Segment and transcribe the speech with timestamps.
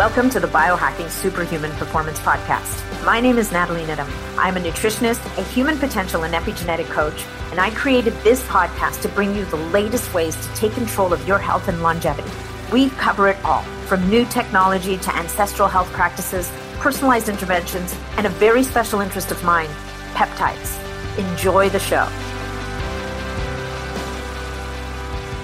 [0.00, 3.04] Welcome to the Biohacking Superhuman Performance Podcast.
[3.04, 4.08] My name is Nathalie Niddam.
[4.38, 9.10] I'm a nutritionist, a human potential and epigenetic coach, and I created this podcast to
[9.10, 12.30] bring you the latest ways to take control of your health and longevity.
[12.72, 18.30] We cover it all from new technology to ancestral health practices, personalized interventions, and a
[18.30, 19.68] very special interest of mine
[20.14, 20.78] peptides.
[21.18, 22.06] Enjoy the show.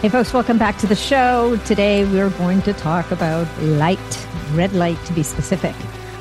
[0.00, 1.58] Hey, folks, welcome back to the show.
[1.66, 5.74] Today, we're going to talk about light, red light to be specific.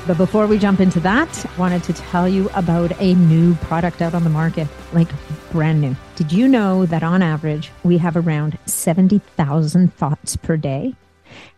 [0.06, 4.00] But before we jump into that, I wanted to tell you about a new product
[4.00, 5.08] out on the market, like
[5.50, 5.96] brand new.
[6.14, 10.94] Did you know that on average, we have around 70,000 thoughts per day?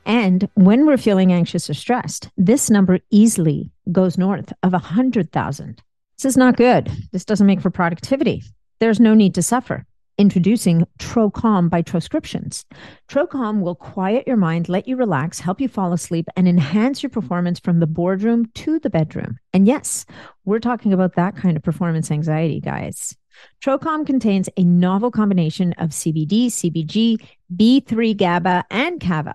[0.06, 5.82] And when we're feeling anxious or stressed, this number easily goes north of 100,000.
[6.16, 6.90] This is not good.
[7.12, 8.42] This doesn't make for productivity.
[8.80, 9.84] There's no need to suffer
[10.18, 12.64] introducing TroCalm by Troscriptions.
[13.08, 17.10] TroCalm will quiet your mind, let you relax, help you fall asleep, and enhance your
[17.10, 19.38] performance from the boardroom to the bedroom.
[19.52, 20.04] And yes,
[20.44, 23.16] we're talking about that kind of performance anxiety, guys.
[23.64, 27.24] TroCalm contains a novel combination of CBD, CBG,
[27.56, 29.34] B3 GABA, and kava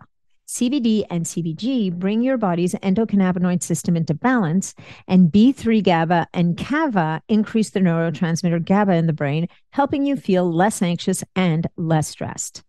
[0.53, 4.75] CBD and CBG bring your body's endocannabinoid system into balance,
[5.07, 10.53] and B3 GABA and kava increase the neurotransmitter GABA in the brain, helping you feel
[10.53, 12.63] less anxious and less stressed.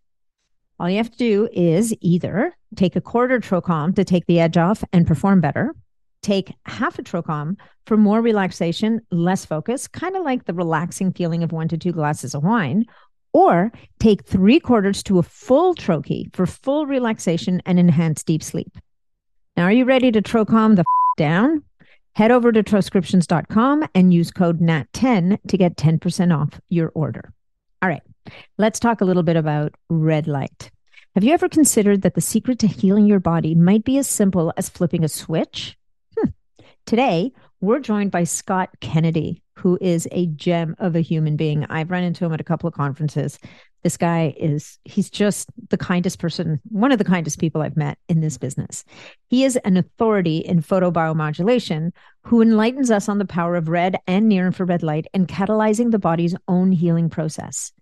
[0.80, 4.56] All you have to do is either take a quarter TroCalm to take the edge
[4.56, 5.74] off and perform better,
[6.22, 11.42] take half a TroCalm for more relaxation, less focus, kind of like the relaxing feeling
[11.42, 12.86] of one to two glasses of wine,
[13.34, 18.78] or take three quarters to a full troche for full relaxation and enhanced deep sleep.
[19.56, 21.62] Now, are you ready to TroCalm the f- down?
[22.14, 27.32] Head over to troscriptions.com and use code NAT10 to get 10% off your order.
[27.82, 28.02] All right,
[28.56, 30.70] let's talk a little bit about red light.
[31.14, 34.52] Have you ever considered that the secret to healing your body might be as simple
[34.56, 35.76] as flipping a switch?
[36.16, 36.30] Hmm.
[36.86, 41.64] Today, we're joined by Scott Kennedy, who is a gem of a human being.
[41.70, 43.38] I've run into him at a couple of conferences.
[43.82, 47.98] This guy is, he's just the kindest person, one of the kindest people I've met
[48.08, 48.82] in this business.
[49.28, 51.92] He is an authority in photobiomodulation
[52.22, 55.98] who enlightens us on the power of red and near infrared light and catalyzing the
[55.98, 57.72] body's own healing process.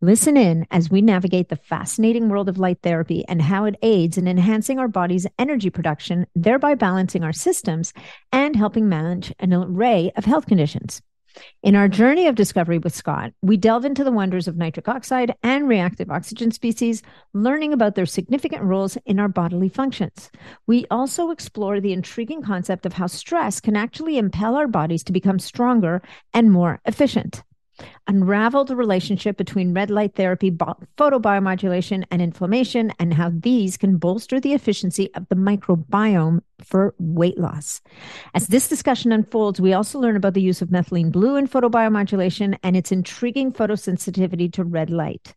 [0.00, 4.16] Listen in as we navigate the fascinating world of light therapy and how it aids
[4.16, 7.92] in enhancing our body's energy production, thereby balancing our systems
[8.30, 11.02] and helping manage an array of health conditions.
[11.62, 15.34] In our journey of discovery with Scott, we delve into the wonders of nitric oxide
[15.42, 20.30] and reactive oxygen species, learning about their significant roles in our bodily functions.
[20.66, 25.12] We also explore the intriguing concept of how stress can actually impel our bodies to
[25.12, 27.42] become stronger and more efficient
[28.06, 34.40] unravel the relationship between red light therapy, photobiomodulation, and inflammation, and how these can bolster
[34.40, 37.80] the efficiency of the microbiome for weight loss.
[38.34, 42.58] As this discussion unfolds, we also learn about the use of methylene blue in photobiomodulation
[42.62, 45.34] and its intriguing photosensitivity to red light.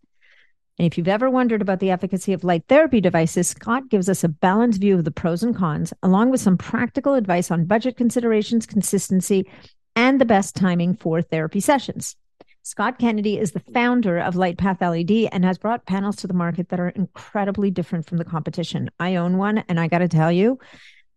[0.79, 4.23] And if you've ever wondered about the efficacy of light therapy devices, Scott gives us
[4.23, 7.97] a balanced view of the pros and cons, along with some practical advice on budget
[7.97, 9.47] considerations, consistency,
[9.96, 12.16] and the best timing for therapy sessions.
[12.63, 16.69] Scott Kennedy is the founder of LightPath LED and has brought panels to the market
[16.69, 18.91] that are incredibly different from the competition.
[18.99, 20.59] I own one, and I got to tell you,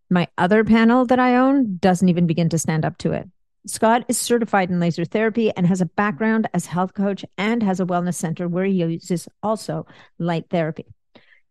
[0.09, 3.28] my other panel that I own doesn't even begin to stand up to it.
[3.66, 7.78] Scott is certified in laser therapy and has a background as health coach and has
[7.78, 9.87] a wellness center where he uses also
[10.19, 10.87] light therapy.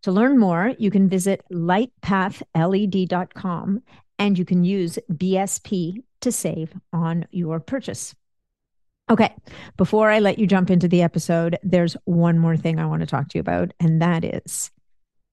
[0.03, 3.83] To learn more, you can visit lightpathled.com
[4.19, 8.13] and you can use BSP to save on your purchase.
[9.09, 9.35] Okay,
[9.75, 13.05] before I let you jump into the episode, there's one more thing I want to
[13.05, 14.71] talk to you about, and that is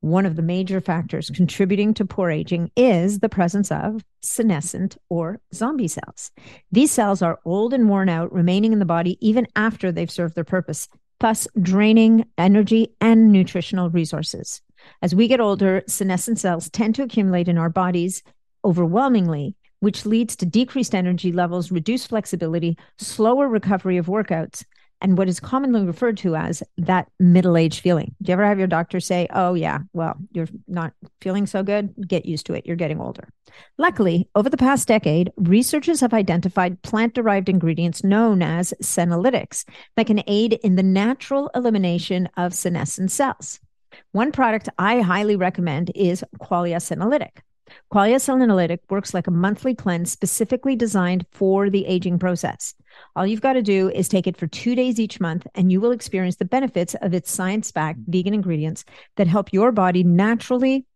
[0.00, 5.40] one of the major factors contributing to poor aging is the presence of senescent or
[5.54, 6.32] zombie cells.
[6.72, 10.34] These cells are old and worn out, remaining in the body even after they've served
[10.34, 10.88] their purpose,
[11.20, 14.62] thus draining energy and nutritional resources.
[15.00, 18.22] As we get older, senescent cells tend to accumulate in our bodies
[18.64, 24.64] overwhelmingly which leads to decreased energy levels, reduced flexibility, slower recovery of workouts,
[25.00, 28.14] and what is commonly referred to as that middle age feeling.
[28.22, 31.94] Do you ever have your doctor say, Oh, yeah, well, you're not feeling so good?
[32.06, 32.66] Get used to it.
[32.66, 33.28] You're getting older.
[33.78, 39.64] Luckily, over the past decade, researchers have identified plant derived ingredients known as senolytics
[39.96, 43.58] that can aid in the natural elimination of senescent cells.
[44.12, 47.42] One product I highly recommend is Qualia Senolytic.
[47.92, 52.74] Qualia Senolytic works like a monthly cleanse specifically designed for the aging process.
[53.16, 55.80] All you've got to do is take it for two days each month, and you
[55.80, 58.84] will experience the benefits of its science backed vegan ingredients
[59.16, 60.86] that help your body naturally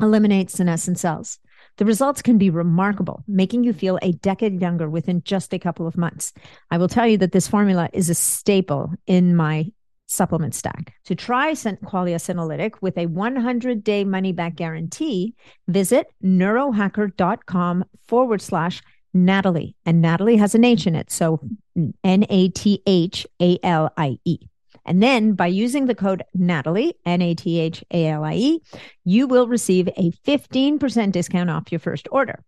[0.00, 1.38] eliminate senescent cells.
[1.76, 5.86] The results can be remarkable, making you feel a decade younger within just a couple
[5.86, 6.32] of months.
[6.70, 9.72] I will tell you that this formula is a staple in my
[10.10, 10.94] supplement stack.
[11.04, 15.34] To try Qualia Senolytic with a 100 day money back guarantee,
[15.68, 18.82] visit neurohacker.com forward slash
[19.14, 19.74] Nathalie.
[19.86, 21.10] And Nathalie has an H in it.
[21.10, 21.40] So
[22.04, 24.38] N A T H A L I E.
[24.84, 28.62] And then by using the code Nathalie, N A T H A L I E,
[29.04, 32.42] you will receive a 15% discount off your first order.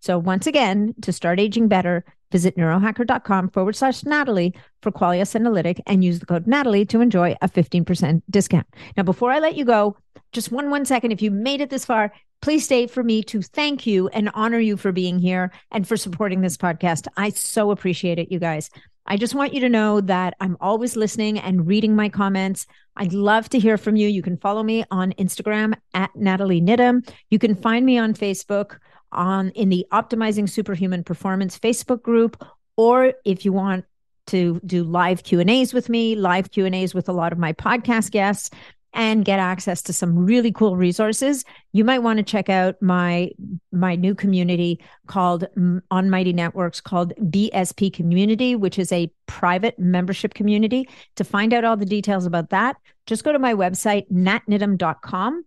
[0.00, 5.80] So once again, to start aging better, visit neurohacker.com forward slash Nathalie for Qualia Senolytic
[5.86, 8.66] and use the code Nathalie to enjoy a 15% discount.
[8.96, 9.96] Now, before I let you go,
[10.32, 13.40] just one, one second, if you made it this far, please stay for me to
[13.40, 17.06] thank you and honor you for being here and for supporting this podcast.
[17.16, 18.68] I so appreciate it, you guys.
[19.06, 22.66] I just want you to know that I'm always listening and reading my comments.
[22.96, 24.08] I'd love to hear from you.
[24.08, 27.08] You can follow me on Instagram at Nathalie Niddam.
[27.28, 28.78] You can find me on Facebook
[29.14, 32.44] on in the Optimizing Superhuman Performance Facebook group,
[32.76, 33.84] or if you want
[34.26, 38.50] to do live Q&As with me, live Q&As with a lot of my podcast guests,
[38.94, 43.30] and get access to some really cool resources, you might want to check out my
[43.72, 45.46] my new community called
[45.90, 50.88] on Mighty Networks called BSP Community, which is a private membership community.
[51.16, 52.76] To find out all the details about that,
[53.06, 55.44] just go to my website natnidham.com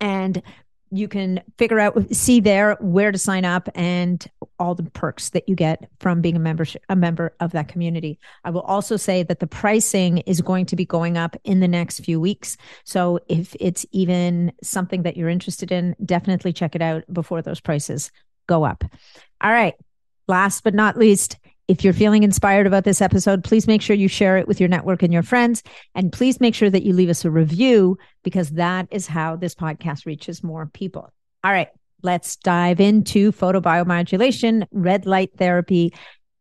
[0.00, 0.42] and
[0.92, 5.48] you can figure out see there where to sign up and all the perks that
[5.48, 8.18] you get from being a membership a member of that community.
[8.44, 11.68] I will also say that the pricing is going to be going up in the
[11.68, 12.58] next few weeks.
[12.84, 17.60] So if it's even something that you're interested in, definitely check it out before those
[17.60, 18.12] prices
[18.46, 18.84] go up.
[19.40, 19.74] All right.
[20.28, 21.38] Last but not least,
[21.72, 24.68] if you're feeling inspired about this episode, please make sure you share it with your
[24.68, 25.62] network and your friends.
[25.94, 29.54] And please make sure that you leave us a review because that is how this
[29.54, 31.10] podcast reaches more people.
[31.42, 31.68] All right,
[32.02, 35.94] let's dive into photobiomodulation, red light therapy,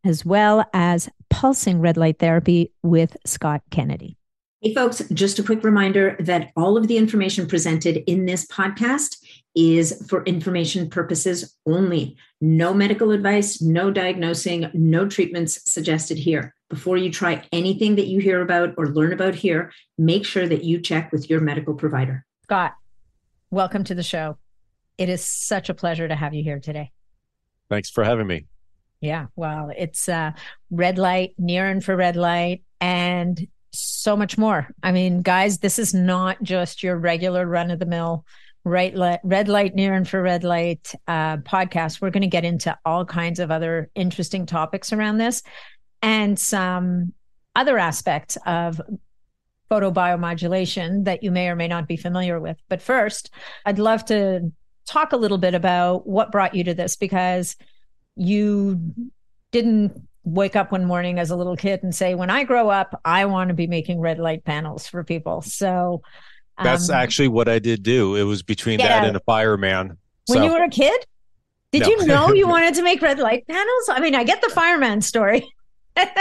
[0.03, 4.17] as well as pulsing red light therapy with Scott Kennedy.
[4.59, 9.15] Hey, folks, just a quick reminder that all of the information presented in this podcast
[9.55, 12.17] is for information purposes only.
[12.43, 16.55] No medical advice, no diagnosing, no treatments suggested here.
[16.69, 20.63] Before you try anything that you hear about or learn about here, make sure that
[20.63, 22.25] you check with your medical provider.
[22.45, 22.73] Scott,
[23.51, 24.39] welcome to the show.
[24.97, 26.91] It is such a pleasure to have you here today.
[27.69, 28.47] Thanks for having me.
[29.01, 30.31] Yeah, well, it's uh,
[30.71, 34.67] red light, near infrared light, and so much more.
[34.81, 38.25] I mean, guys, this is not just your regular run of the mill
[38.63, 42.01] right light, red light, near infrared light uh, podcast.
[42.01, 45.43] We're going to get into all kinds of other interesting topics around this
[46.01, 47.13] and some
[47.55, 48.79] other aspects of
[49.69, 52.57] photobiomodulation that you may or may not be familiar with.
[52.69, 53.31] But first,
[53.65, 54.51] I'd love to
[54.85, 57.55] talk a little bit about what brought you to this because
[58.15, 58.93] you
[59.51, 62.99] didn't wake up one morning as a little kid and say, when I grow up,
[63.03, 65.41] I want to be making red light panels for people.
[65.41, 66.01] So
[66.62, 68.15] that's um, actually what I did do.
[68.15, 69.98] It was between that and a fireman.
[70.27, 70.44] When so.
[70.44, 71.06] you were a kid?
[71.71, 71.88] Did no.
[71.89, 73.89] you know you wanted to make red light panels?
[73.89, 75.48] I mean, I get the fireman story.
[75.98, 76.13] yeah,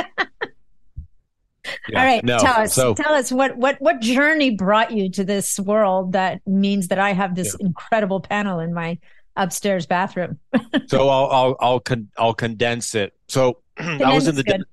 [1.94, 2.39] All right, no.
[2.39, 2.75] tell us.
[2.75, 6.99] So, tell us what what what journey brought you to this world that means that
[6.99, 7.67] I have this yeah.
[7.67, 8.99] incredible panel in my
[9.37, 10.39] upstairs bathroom.
[10.87, 13.15] so I'll I'll I'll, con- I'll condense it.
[13.29, 14.65] So I was in the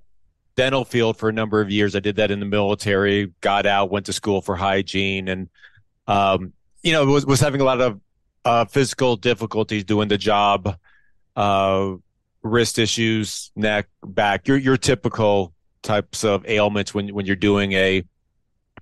[0.58, 1.96] dental field for a number of years.
[1.96, 3.32] I did that in the military.
[3.40, 5.50] Got out, went to school for hygiene, and
[6.08, 6.52] um,
[6.84, 8.02] you know was was having a lot of
[8.44, 10.78] uh, physical difficulties doing the job.
[11.36, 11.94] Uh,
[12.42, 14.48] wrist issues, neck, back.
[14.48, 18.04] Your your typical types of ailments when when you're doing a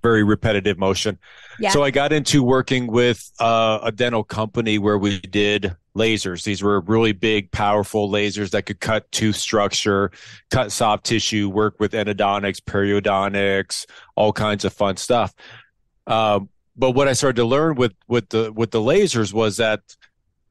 [0.02, 1.18] very repetitive motion.
[1.58, 1.70] Yeah.
[1.70, 6.44] So I got into working with uh, a dental company where we did lasers.
[6.44, 10.10] These were really big, powerful lasers that could cut tooth structure,
[10.50, 15.34] cut soft tissue, work with endodontics, periodontics, all kinds of fun stuff.
[16.06, 19.80] Um, but what I started to learn with with the with the lasers was that,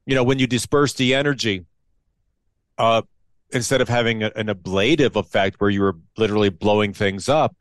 [0.06, 1.64] you know, when you disperse the energy,
[2.78, 3.02] uh,
[3.52, 7.54] instead of having a, an ablative effect where you were literally blowing things up,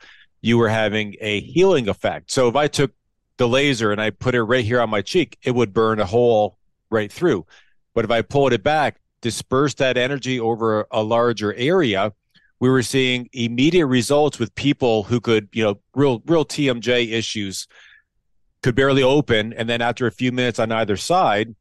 [0.45, 2.29] you were having a healing effect.
[2.29, 2.91] So if I took
[3.37, 6.05] the laser and I put it right here on my cheek, it would burn a
[6.05, 6.59] hole
[6.91, 7.47] right through.
[7.95, 12.13] But if I pulled it back, disperse that energy over a larger area,
[12.59, 17.67] we were seeing immediate results with people who could, you know, real real TMJ issues
[18.61, 21.55] could barely open and then after a few minutes on either side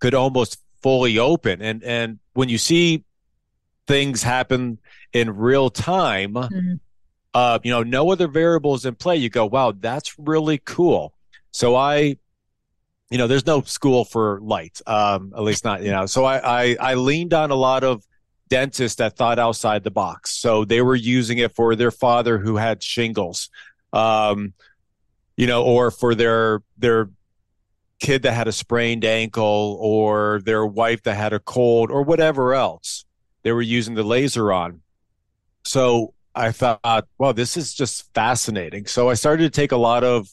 [0.00, 1.62] could almost fully open.
[1.62, 3.04] And and when you see
[3.86, 4.80] things happen
[5.14, 6.74] in real time, mm-hmm
[7.34, 11.14] uh, you know, no other variables in play, you go, wow, that's really cool.
[11.50, 12.16] So I,
[13.10, 16.06] you know, there's no school for light, um, at least not, you know.
[16.06, 18.04] So I, I, I leaned on a lot of
[18.48, 20.30] dentists that thought outside the box.
[20.30, 23.48] So they were using it for their father who had shingles,
[23.92, 24.52] um,
[25.36, 27.08] you know, or for their their
[27.98, 32.52] kid that had a sprained ankle, or their wife that had a cold, or whatever
[32.52, 33.04] else
[33.42, 34.82] they were using the laser on.
[35.64, 38.86] So I thought, well, this is just fascinating.
[38.86, 40.28] So I started to take a lot of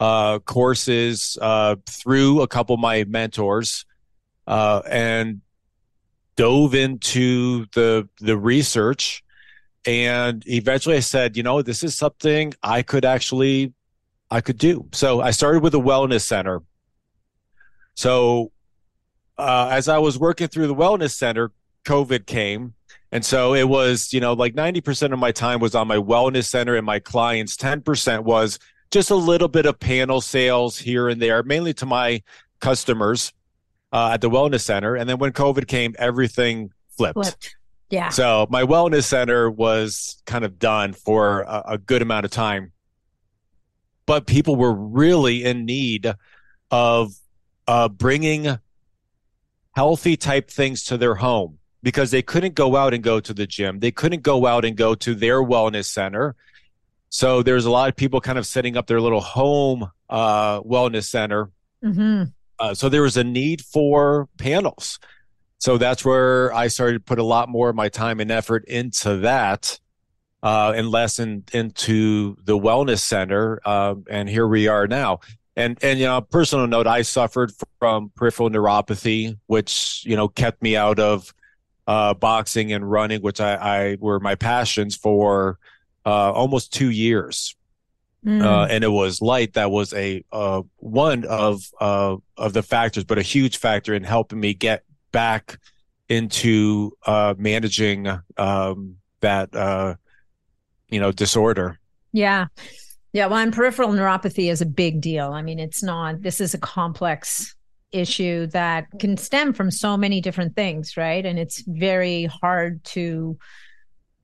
[0.00, 3.84] uh, courses uh, through a couple of my mentors
[4.46, 5.40] uh, and
[6.36, 9.22] dove into the the research.
[9.86, 13.72] And eventually, I said, you know, this is something I could actually
[14.30, 14.88] I could do.
[14.92, 16.62] So I started with a wellness center.
[17.94, 18.52] So
[19.38, 21.52] uh, as I was working through the wellness center,
[21.84, 22.74] COVID came.
[23.12, 26.46] And so it was, you know, like 90% of my time was on my wellness
[26.46, 27.56] center and my clients.
[27.56, 28.58] 10% was
[28.90, 32.22] just a little bit of panel sales here and there, mainly to my
[32.60, 33.32] customers
[33.92, 34.96] uh, at the wellness center.
[34.96, 37.14] And then when COVID came, everything flipped.
[37.14, 37.56] flipped.
[37.90, 38.08] Yeah.
[38.08, 42.72] So my wellness center was kind of done for a, a good amount of time.
[44.06, 46.12] But people were really in need
[46.70, 47.14] of
[47.68, 48.58] uh, bringing
[49.74, 53.46] healthy type things to their home because they couldn't go out and go to the
[53.46, 53.78] gym.
[53.78, 56.34] They couldn't go out and go to their wellness center.
[57.10, 61.04] So there's a lot of people kind of setting up their little home uh, wellness
[61.04, 61.48] center.
[61.84, 62.24] Mm-hmm.
[62.58, 64.98] Uh, so there was a need for panels.
[65.58, 68.64] So that's where I started to put a lot more of my time and effort
[68.64, 69.78] into that,
[70.42, 73.60] uh, and less in, into the wellness center.
[73.64, 75.20] Uh, and here we are now.
[75.54, 80.62] And and you know, personal note, I suffered from peripheral neuropathy, which you know kept
[80.62, 81.32] me out of
[81.86, 85.58] uh, boxing and running, which I, I were my passions for
[86.04, 87.56] uh, almost two years.
[88.24, 88.42] Mm.
[88.42, 93.04] Uh, and it was light that was a uh, one of uh, of the factors,
[93.04, 95.58] but a huge factor in helping me get back
[96.08, 99.94] into uh, managing um, that uh,
[100.88, 101.78] you know disorder.
[102.12, 102.46] Yeah,
[103.12, 103.26] yeah.
[103.26, 105.32] Well, and peripheral neuropathy is a big deal.
[105.32, 106.22] I mean, it's not.
[106.22, 107.55] This is a complex
[107.92, 111.24] issue that can stem from so many different things, right?
[111.24, 113.38] And it's very hard to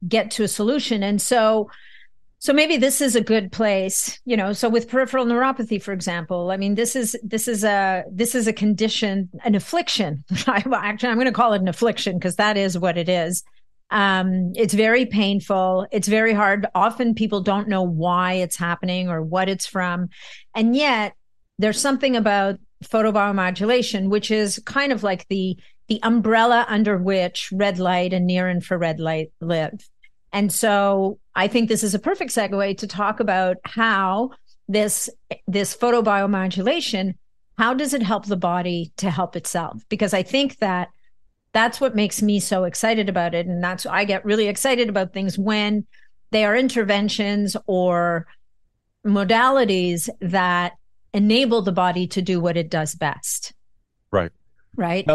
[0.07, 1.03] get to a solution.
[1.03, 1.71] And so
[2.43, 4.53] so maybe this is a good place, you know.
[4.53, 8.49] So with peripheral neuropathy, for example, I mean, this is this is a this is
[8.49, 10.25] a condition, an affliction.
[10.49, 13.45] Actually, I'm going to call it an affliction because that is what it is.
[13.93, 15.87] Um, it's very painful.
[15.93, 16.67] It's very hard.
[16.75, 20.09] Often people don't know why it's happening or what it's from,
[20.53, 21.15] and yet
[21.61, 25.57] there's something about photobiomodulation, which is kind of like the
[25.89, 29.89] the umbrella under which red light and near infrared light live.
[30.33, 34.31] And so I think this is a perfect segue to talk about how
[34.69, 35.11] this
[35.47, 37.15] this photobiomodulation
[37.59, 40.89] how does it help the body to help itself because i think that
[41.53, 45.13] that's what makes me so excited about it and that's i get really excited about
[45.13, 45.87] things when
[46.31, 48.27] they are interventions or
[49.07, 50.73] modalities that
[51.15, 53.53] enable the body to do what it does best.
[54.11, 54.31] Right.
[54.77, 55.09] Right?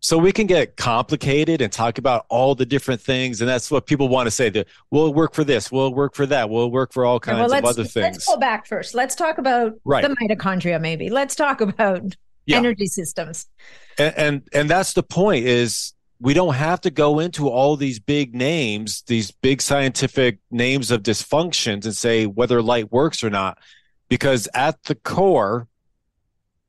[0.00, 3.86] So we can get complicated and talk about all the different things and that's what
[3.86, 6.92] people want to say that we'll work for this we'll work for that we'll work
[6.92, 8.14] for all kinds well, of other things.
[8.14, 8.94] let's go back first.
[8.94, 10.06] Let's talk about right.
[10.06, 11.10] the mitochondria maybe.
[11.10, 12.14] Let's talk about
[12.44, 12.58] yeah.
[12.58, 13.46] energy systems.
[13.98, 17.98] And, and and that's the point is we don't have to go into all these
[17.98, 23.58] big names these big scientific names of dysfunctions and say whether light works or not
[24.08, 25.68] because at the core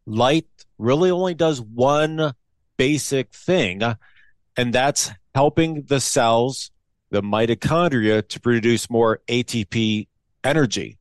[0.05, 2.33] light really only does one
[2.77, 3.81] basic thing,
[4.55, 6.71] and that's helping the cells,
[7.09, 10.07] the mitochondria, to produce more ATP
[10.43, 10.97] energy.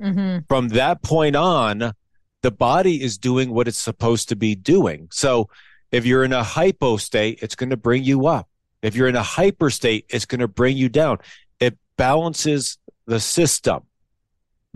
[0.00, 0.44] Mm-hmm.
[0.48, 1.92] From that point on,
[2.42, 5.08] the body is doing what it's supposed to be doing.
[5.10, 5.48] So
[5.90, 8.48] if you're in a hypo state, it's going to bring you up.
[8.82, 11.18] If you're in a hyper state, it's going to bring you down.
[11.58, 13.82] It balances the system.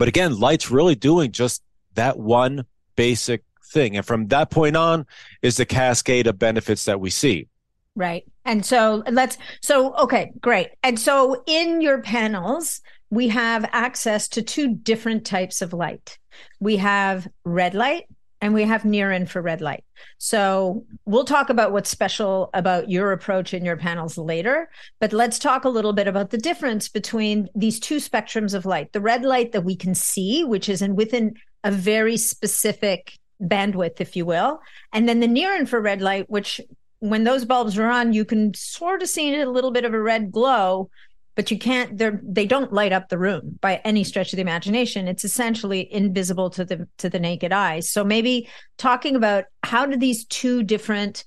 [0.01, 1.61] But again, light's really doing just
[1.93, 2.65] that one
[2.95, 3.95] basic thing.
[3.95, 5.05] And from that point on
[5.43, 7.49] is the cascade of benefits that we see.
[7.95, 8.25] Right.
[8.43, 10.69] And so let's, so, okay, great.
[10.81, 12.81] And so in your panels,
[13.11, 16.17] we have access to two different types of light.
[16.59, 18.05] We have red light
[18.41, 19.83] and we have near infrared light.
[20.17, 24.69] So we'll talk about what's special about your approach in your panels later,
[24.99, 28.91] but let's talk a little bit about the difference between these two spectrums of light.
[28.93, 34.01] The red light that we can see, which is in within a very specific bandwidth,
[34.01, 34.59] if you will.
[34.91, 36.59] And then the near infrared light, which
[36.99, 40.01] when those bulbs are on, you can sort of see a little bit of a
[40.01, 40.89] red glow.
[41.35, 44.41] But you can't they're they don't light up the room by any stretch of the
[44.41, 45.07] imagination.
[45.07, 47.79] It's essentially invisible to the to the naked eye.
[47.79, 51.25] So maybe talking about how do these two different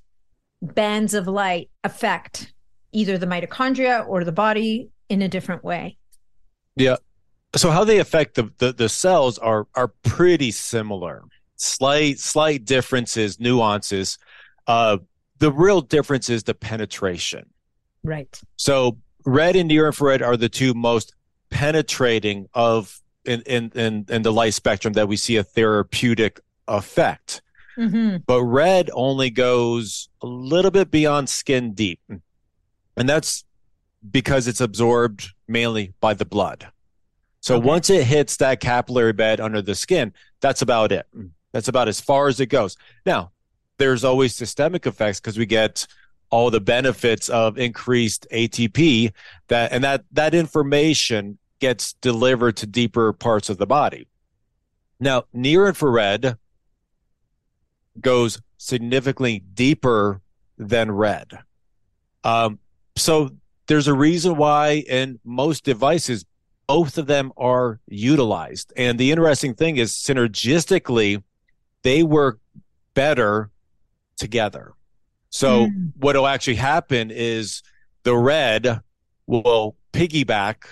[0.63, 2.53] bands of light affect
[2.93, 5.99] either the mitochondria or the body in a different way?
[6.77, 6.97] Yeah.
[7.57, 11.23] So how they affect the the, the cells are are pretty similar.
[11.57, 14.19] Slight slight differences nuances.
[14.67, 14.99] Uh
[15.39, 17.47] the real difference is the penetration.
[18.03, 18.41] Right.
[18.57, 21.15] So red and near infrared are the two most
[21.51, 27.43] penetrating of in in in, in the light spectrum that we see a therapeutic effect.
[27.79, 28.19] Mm-hmm.
[28.27, 32.01] But red only goes a little bit beyond skin deep.
[32.97, 33.45] And that's
[34.09, 36.69] because it's absorbed mainly by the blood.
[37.41, 37.67] So okay.
[37.67, 41.07] once it hits that capillary bed under the skin, that's about it.
[41.53, 42.77] That's about as far as it goes.
[43.05, 43.33] Now,
[43.79, 45.87] there's always systemic effects because we get
[46.31, 49.13] all the benefits of increased ATP
[49.49, 54.07] that and that that information gets delivered to deeper parts of the body.
[55.01, 56.37] Now, near infrared
[58.01, 60.21] goes significantly deeper
[60.59, 61.39] than red.
[62.23, 62.59] Um,
[62.97, 63.31] so
[63.67, 66.25] there's a reason why in most devices
[66.67, 68.73] both of them are utilized.
[68.77, 71.23] And the interesting thing is synergistically
[71.83, 72.39] they work
[72.95, 73.51] better
[74.17, 74.73] together.
[75.35, 75.91] So mm.
[75.99, 77.65] what will actually happen is
[78.05, 78.81] the red
[79.27, 80.67] will piggyback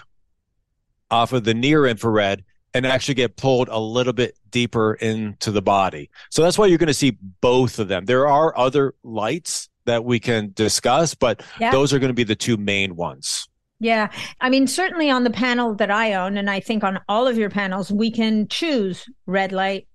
[1.11, 5.61] off of the near infrared and actually get pulled a little bit deeper into the
[5.61, 6.11] body.
[6.31, 8.05] So that's why you're going to see both of them.
[8.05, 11.73] There are other lights that we can discuss, but yeah.
[11.73, 13.49] those are going to be the two main ones.
[13.81, 14.13] Yeah.
[14.41, 17.37] I mean, certainly on the panel that I own, and I think on all of
[17.37, 19.89] your panels, we can choose red light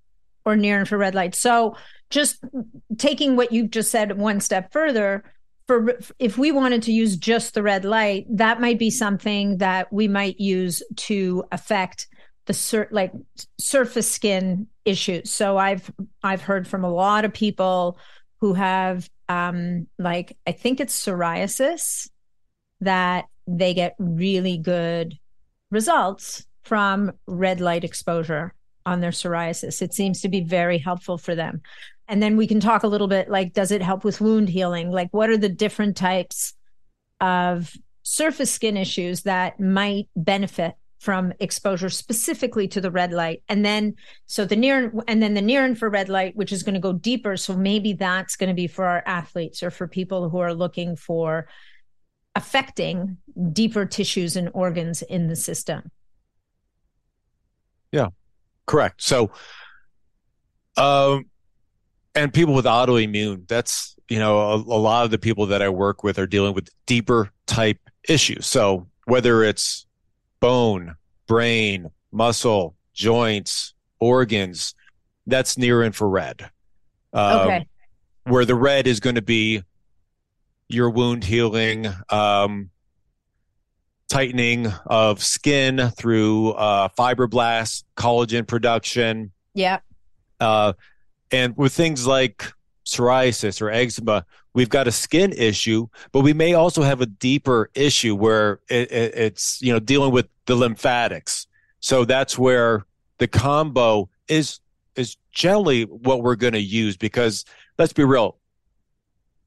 [0.43, 1.35] or near infrared light.
[1.35, 1.77] So
[2.09, 2.37] just
[2.97, 5.23] taking what you've just said one step further
[5.67, 9.91] for if we wanted to use just the red light that might be something that
[9.91, 12.07] we might use to affect
[12.45, 13.11] the sur- like
[13.59, 15.91] surface skin issues so i've
[16.23, 17.97] i've heard from a lot of people
[18.39, 22.09] who have um like i think it's psoriasis
[22.79, 25.17] that they get really good
[25.71, 28.53] results from red light exposure
[28.85, 29.81] on their psoriasis.
[29.81, 31.61] It seems to be very helpful for them.
[32.07, 34.91] And then we can talk a little bit like, does it help with wound healing?
[34.91, 36.53] Like, what are the different types
[37.19, 43.43] of surface skin issues that might benefit from exposure specifically to the red light?
[43.49, 46.79] And then so the near and then the near infrared light which is going to
[46.79, 47.35] go deeper.
[47.35, 50.95] So maybe that's going to be for our athletes or for people who are looking
[50.95, 51.47] for
[52.35, 53.17] affecting
[53.51, 55.91] deeper tissues and organs in the system.
[57.91, 58.09] Yeah
[58.65, 59.01] correct.
[59.01, 59.31] So
[60.77, 61.25] um
[62.17, 65.69] and people with autoimmune that's you know a, a, lot of the people that i
[65.69, 68.45] work with are dealing with deeper type issues.
[68.45, 69.85] So whether it's
[70.39, 70.95] bone
[71.27, 74.75] brain muscle joints organs
[75.25, 76.49] that's near infrared.
[77.13, 77.67] Um, okay.
[78.25, 79.63] where the red is going to be
[80.69, 82.69] your wound healing um,
[84.09, 89.31] tightening of skin through uh, fibroblasts collagen production.
[89.53, 89.79] Yeah
[90.39, 90.73] uh,
[91.31, 92.51] and with things like
[92.85, 97.69] psoriasis or eczema, we've got a skin issue, but we may also have a deeper
[97.75, 101.47] issue where it, it, it's you know dealing with the lymphatics.
[101.79, 102.85] So that's where
[103.19, 104.59] the combo is
[104.95, 107.45] is generally what we're going to use because
[107.77, 108.37] let's be real.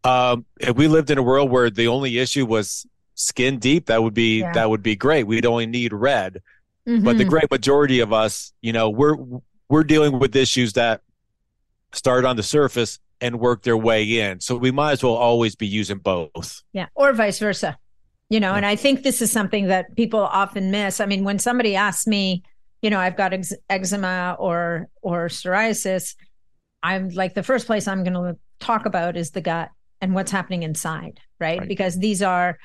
[0.05, 4.03] Um, if we lived in a world where the only issue was skin deep, that
[4.03, 4.53] would be yeah.
[4.53, 5.27] that would be great.
[5.27, 6.43] We'd only need red.
[6.87, 7.05] Mm-hmm.
[7.05, 7.31] But the mm-hmm.
[7.31, 9.17] great majority of us, you know, we're
[9.69, 11.03] we're dealing with issues that
[11.93, 14.41] start on the surface and work their way in.
[14.41, 16.63] So we might as well always be using both.
[16.73, 17.79] Yeah, or vice versa.
[18.29, 18.59] You know, yeah.
[18.59, 21.01] and I think this is something that people often miss.
[21.01, 22.45] I mean, when somebody asks me,
[22.81, 26.15] you know, I've got ex- eczema or or psoriasis,
[26.83, 30.31] I'm like the first place I'm going to talk about is the gut and what's
[30.31, 31.59] happening inside, right?
[31.59, 31.69] right?
[31.69, 32.59] Because these are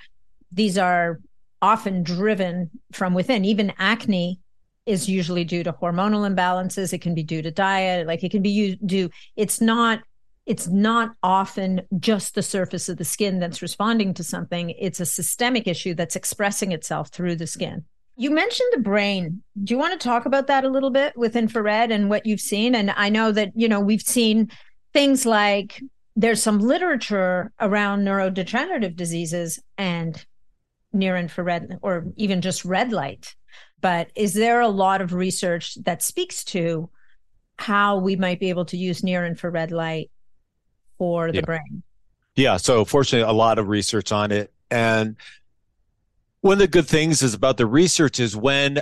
[0.51, 1.19] these are
[1.61, 3.43] often driven from within.
[3.43, 4.39] Even acne
[4.86, 6.93] is usually due to hormonal imbalances.
[6.93, 8.08] It can be due to diet.
[8.08, 10.02] Like it can be due it's not
[10.45, 14.69] it's not often just the surface of the skin that's responding to something.
[14.71, 17.86] It's a systemic issue that's expressing itself through the skin.
[18.15, 19.41] You mentioned the brain.
[19.63, 22.39] Do you want to talk about that a little bit with infrared and what you've
[22.39, 22.76] seen?
[22.76, 24.52] And i know that you know we've seen
[24.93, 25.82] things like
[26.15, 30.26] there's some literature around neurodegenerative diseases and
[30.93, 33.36] near infrared or even just red light
[33.81, 36.89] but is there a lot of research that speaks to
[37.57, 40.11] how we might be able to use near infrared light
[40.97, 41.41] for the yeah.
[41.41, 41.83] brain?
[42.35, 42.57] Yeah.
[42.57, 44.51] So, fortunately, a lot of research on it.
[44.69, 45.15] And
[46.41, 48.79] One of the good things is about the research is when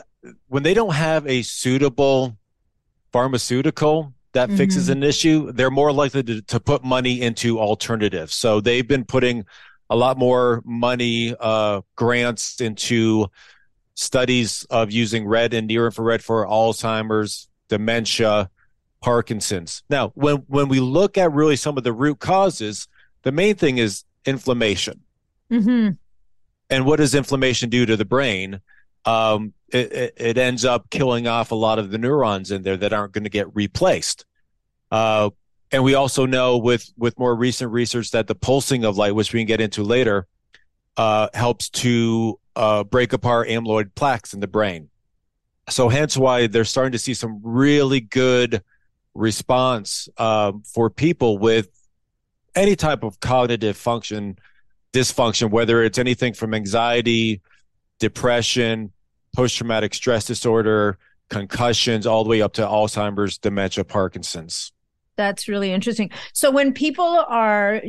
[0.50, 2.38] when they don't have a suitable
[3.14, 4.58] pharmaceutical that mm-hmm.
[4.58, 8.36] fixes an issue, they're more likely to, to put money into alternatives.
[8.36, 9.46] So they've been putting
[9.90, 13.28] a lot more money, uh, grants into
[13.96, 18.50] studies of using red and near infrared for Alzheimer's, dementia,
[19.02, 19.84] Parkinson's.
[19.90, 22.88] Now, when when we look at really some of the root causes,
[23.24, 25.02] the main thing is inflammation.
[25.52, 25.92] Mm-hmm.
[26.70, 28.62] And what does inflammation do to the brain?
[29.06, 32.94] Um, it, it, ends up killing off a lot of the neurons in there that
[32.94, 34.26] aren't going to get replaced.
[34.90, 35.30] Uh,
[35.74, 39.34] and we also know with with more recent research that the pulsing of light, which
[39.34, 40.28] we can get into later,
[40.96, 44.90] uh, helps to uh, break apart amyloid plaques in the brain.
[45.70, 48.64] So hence why they're starting to see some really good
[49.14, 51.70] response um, for people with
[52.56, 54.38] any type of cognitive function
[54.94, 57.42] dysfunction, whether it's anything from anxiety,
[58.00, 58.92] depression,
[59.36, 60.98] post traumatic stress disorder,
[61.30, 64.72] concussions, all the way up to Alzheimer's, dementia, Parkinson's.
[65.16, 66.12] That's really interesting.
[66.34, 67.82] So when people are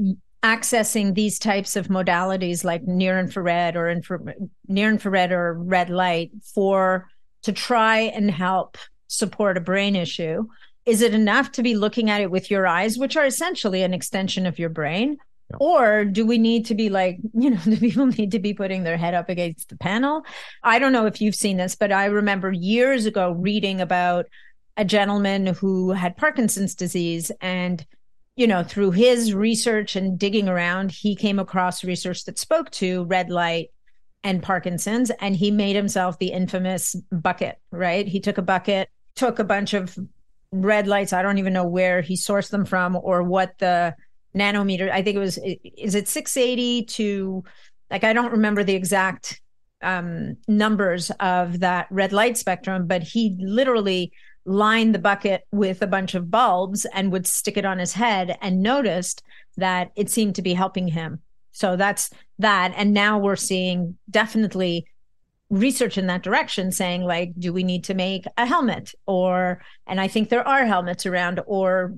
[0.44, 4.34] accessing these types of modalities like near infrared or infra-
[4.68, 7.08] near infrared or red light for
[7.42, 8.76] to try and help
[9.08, 10.46] support a brain issue,
[10.84, 13.94] is it enough to be looking at it with your eyes, which are essentially an
[13.94, 15.16] extension of your brain?
[15.50, 15.56] Yeah.
[15.60, 18.84] Or do we need to be like, you know, do people need to be putting
[18.84, 20.26] their head up against the panel?
[20.62, 24.26] I don't know if you've seen this, but I remember years ago reading about
[24.76, 27.86] a gentleman who had Parkinson's disease and
[28.36, 33.04] you know through his research and digging around he came across research that spoke to
[33.04, 33.68] red light
[34.22, 38.06] and Parkinson's and he made himself the infamous bucket right?
[38.06, 39.96] He took a bucket took a bunch of
[40.50, 41.12] red lights.
[41.12, 43.94] I don't even know where he sourced them from or what the
[44.36, 47.44] nanometer I think it was is it 680 to
[47.90, 49.40] like I don't remember the exact
[49.82, 54.12] um, numbers of that red light spectrum but he literally
[54.44, 58.36] line the bucket with a bunch of bulbs and would stick it on his head
[58.40, 59.22] and noticed
[59.56, 61.20] that it seemed to be helping him.
[61.52, 62.72] So that's that.
[62.76, 64.86] And now we're seeing definitely
[65.50, 70.00] research in that direction saying like do we need to make a helmet or and
[70.00, 71.94] i think there are helmets around or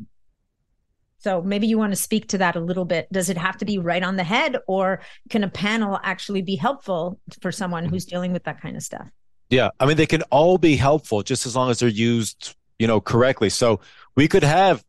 [1.18, 3.64] so maybe you want to speak to that a little bit does it have to
[3.64, 7.94] be right on the head or can a panel actually be helpful for someone mm-hmm.
[7.94, 9.09] who's dealing with that kind of stuff
[9.50, 12.87] yeah, I mean they can all be helpful just as long as they're used, you
[12.87, 13.48] know, correctly.
[13.48, 13.80] So
[14.14, 14.85] we could have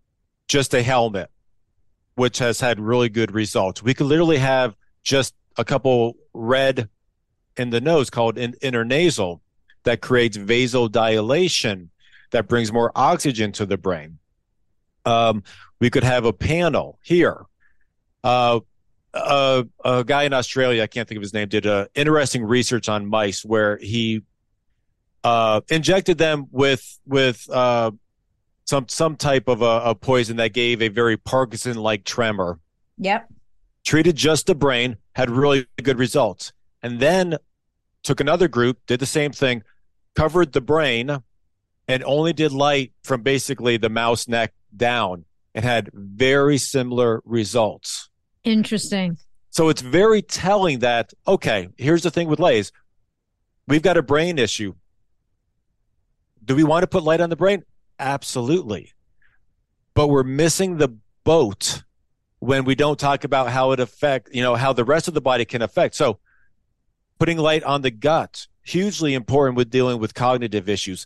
[0.48, 1.30] just a helmet
[2.16, 3.84] which has had really good results.
[3.84, 6.90] We could literally have just a couple red
[7.58, 9.40] in the nose called in, intranasal
[9.84, 11.90] that creates vasodilation
[12.32, 14.18] that brings more oxygen to the brain.
[15.06, 15.44] Um,
[15.80, 17.46] we could have a panel here.
[18.24, 18.62] Uh,
[19.14, 22.90] a, a, guy in Australia, I can't think of his name, did a interesting research
[22.90, 24.24] on mice where he
[25.28, 27.92] uh, injected them with with uh,
[28.64, 32.60] some some type of a, a, poison that gave a very Parkinson like tremor.
[32.98, 33.28] Yep.
[33.84, 37.38] Treated just the brain, had really good results, and then
[38.04, 39.64] took another group, did the same thing,
[40.16, 41.22] covered the brain,
[41.90, 48.10] and only did light from basically the mouse neck down, and had very similar results.
[48.46, 49.18] Interesting.
[49.50, 52.72] So it's very telling that okay, here's the thing with lays.
[53.68, 54.74] We've got a brain issue
[56.48, 57.64] do we want to put light on the brain?
[58.00, 58.94] Absolutely.
[59.94, 61.84] But we're missing the boat
[62.40, 65.22] when we don't talk about how it affect, you know, how the rest of the
[65.22, 65.96] body can affect.
[65.96, 66.20] So
[67.20, 71.06] putting light on the gut, hugely important with dealing with cognitive issues.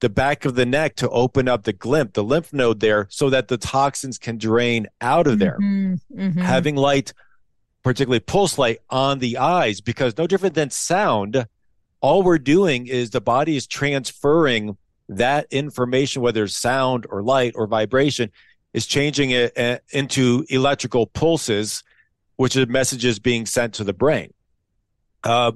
[0.00, 3.30] The back of the neck to open up the glymph, the lymph node there, so
[3.30, 5.56] that the toxins can drain out of there.
[5.58, 6.40] Mm-hmm, mm-hmm.
[6.40, 7.14] Having light,
[7.82, 11.46] particularly pulse light on the eyes, because no different than sound,
[12.04, 14.76] all we're doing is the body is transferring
[15.08, 18.30] that information, whether it's sound or light or vibration,
[18.74, 21.82] is changing it uh, into electrical pulses,
[22.36, 24.34] which are messages being sent to the brain.
[25.22, 25.52] Uh,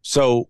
[0.00, 0.48] so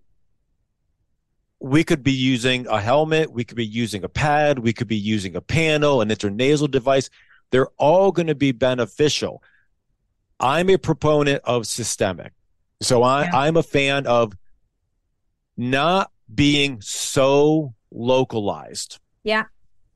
[1.58, 4.94] we could be using a helmet, we could be using a pad, we could be
[4.94, 7.10] using a panel, an intranasal device.
[7.50, 9.42] They're all going to be beneficial.
[10.38, 12.32] I'm a proponent of systemic.
[12.80, 13.30] So I, yeah.
[13.34, 14.32] I'm a fan of
[15.56, 18.98] not being so localized.
[19.22, 19.44] Yeah.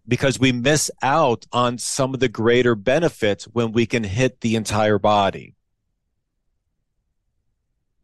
[0.06, 4.56] Because we miss out on some of the greater benefits when we can hit the
[4.56, 5.54] entire body.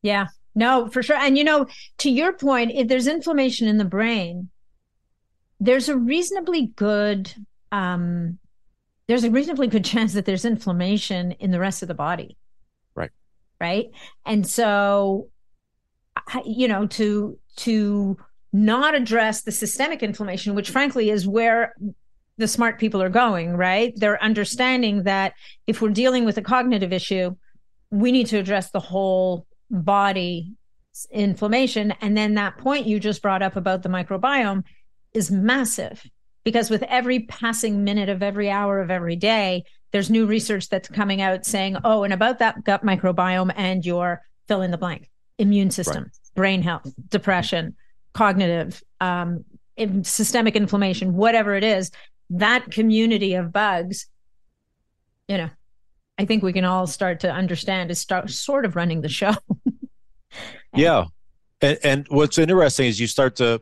[0.02, 0.26] Yeah.
[0.54, 1.16] No, for sure.
[1.16, 1.66] And you know,
[1.98, 4.50] to your point, if there's inflammation in the brain,
[5.60, 7.32] there's a reasonably good
[7.72, 8.38] um
[9.06, 12.36] there's a reasonably good chance that there's inflammation in the rest of the body.
[12.94, 13.10] Right.
[13.60, 13.86] Right?
[14.26, 15.30] And so
[16.44, 18.16] you know, to to
[18.52, 21.74] not address the systemic inflammation, which frankly is where
[22.38, 23.92] the smart people are going, right?
[23.96, 25.34] They're understanding that
[25.66, 27.36] if we're dealing with a cognitive issue,
[27.90, 30.52] we need to address the whole body
[31.10, 31.92] inflammation.
[32.00, 34.64] And then that point you just brought up about the microbiome
[35.12, 36.02] is massive
[36.44, 40.88] because with every passing minute of every hour of every day, there's new research that's
[40.88, 45.08] coming out saying, oh, and about that gut microbiome and your fill in the blank
[45.38, 46.12] immune system, right.
[46.34, 47.76] brain health, depression,
[48.12, 49.44] cognitive, um,
[50.02, 51.90] systemic inflammation, whatever it is,
[52.30, 54.06] that community of bugs,
[55.28, 55.50] you know,
[56.18, 59.34] I think we can all start to understand is start sort of running the show.
[60.74, 61.06] yeah.
[61.60, 63.60] And, and what's interesting is you start to,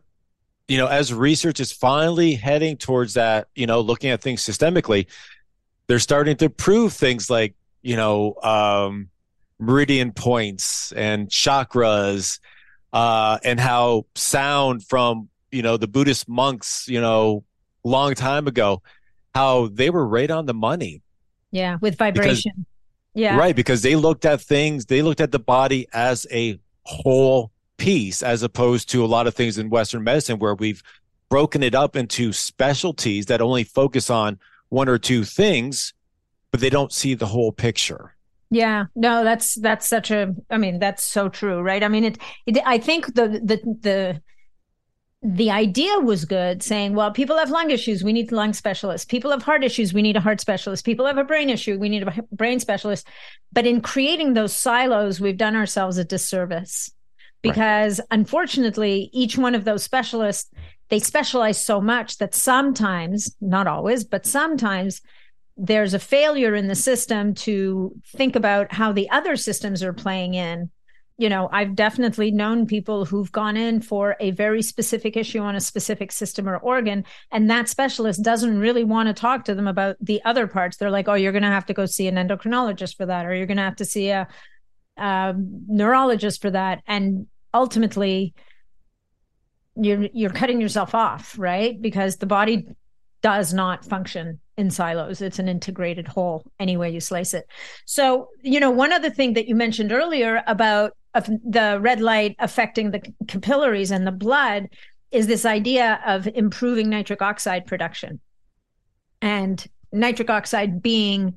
[0.68, 5.06] you know, as research is finally heading towards that, you know, looking at things systemically,
[5.87, 9.08] they're starting to prove things like, you know, um,
[9.62, 12.38] meridian points and chakras,
[12.92, 17.44] uh, and how sound from, you know, the Buddhist monks, you know,
[17.85, 18.83] long time ago,
[19.35, 21.03] how they were right on the money.
[21.51, 22.53] Yeah, with vibration.
[22.55, 22.66] Because,
[23.14, 23.37] yeah.
[23.37, 28.22] Right, because they looked at things, they looked at the body as a whole piece
[28.22, 30.83] as opposed to a lot of things in western medicine where we've
[31.29, 35.92] broken it up into specialties that only focus on one or two things
[36.53, 38.14] but they don't see the whole picture
[38.53, 38.85] yeah.
[38.95, 41.83] No that's that's such a i mean that's so true right?
[41.83, 44.23] I mean it, it i think the the the
[45.25, 49.07] the idea was good saying well people have lung issues we need lung specialists.
[49.07, 50.85] People have heart issues we need a heart specialist.
[50.85, 53.07] People have a brain issue we need a brain specialist.
[53.53, 56.91] But in creating those silos we've done ourselves a disservice.
[57.41, 58.09] Because right.
[58.11, 60.51] unfortunately each one of those specialists
[60.91, 65.01] they specialize so much that sometimes not always but sometimes
[65.62, 70.35] there's a failure in the system to think about how the other systems are playing
[70.35, 70.70] in
[71.18, 75.55] you know, I've definitely known people who've gone in for a very specific issue on
[75.55, 79.68] a specific system or organ, and that specialist doesn't really want to talk to them
[79.68, 80.79] about the other parts.
[80.79, 83.35] They're like, oh, you're going to have to go see an endocrinologist for that, or
[83.35, 84.27] you're going to have to see a,
[84.96, 86.83] a neurologist for that.
[86.88, 88.35] And ultimately,
[89.77, 91.81] you're you're cutting yourself off, right?
[91.81, 92.66] Because the body
[93.22, 95.20] does not function in silos.
[95.20, 97.44] It's an integrated whole, any way you slice it.
[97.85, 102.90] So, you know, one other thing that you mentioned earlier about the red light affecting
[102.90, 104.68] the capillaries and the blood
[105.11, 108.18] is this idea of improving nitric oxide production
[109.20, 111.37] and nitric oxide being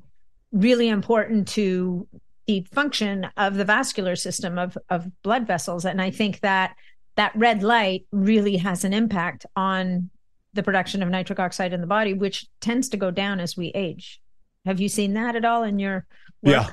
[0.52, 2.08] really important to
[2.46, 6.74] the function of the vascular system of, of blood vessels and i think that
[7.16, 10.08] that red light really has an impact on
[10.56, 13.68] the production of nitric oxide in the body which tends to go down as we
[13.74, 14.20] age
[14.64, 16.06] have you seen that at all in your
[16.42, 16.54] work?
[16.54, 16.68] yeah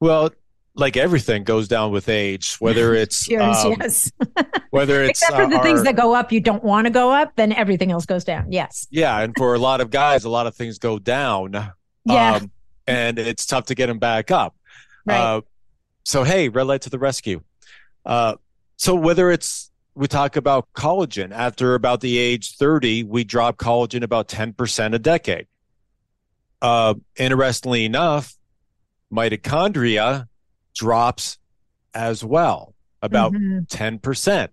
[0.00, 0.30] well
[0.76, 4.12] like everything goes down with age, whether it's Cheers, um, yes,
[4.70, 7.10] whether it's except for the uh, things that go up, you don't want to go
[7.10, 8.52] up, then everything else goes down.
[8.52, 8.86] Yes.
[8.90, 11.72] Yeah, and for a lot of guys, a lot of things go down.
[12.04, 12.36] Yeah.
[12.36, 12.50] Um,
[12.86, 14.54] and it's tough to get them back up.
[15.04, 15.18] Right.
[15.18, 15.40] Uh,
[16.04, 17.40] so hey, red light to the rescue.
[18.04, 18.36] Uh,
[18.76, 24.02] so whether it's we talk about collagen after about the age 30 we drop collagen
[24.02, 25.46] about 10% a decade
[26.62, 28.36] uh, interestingly enough
[29.12, 30.28] mitochondria
[30.74, 31.38] drops
[31.94, 33.60] as well, about mm-hmm.
[33.64, 34.48] 10%.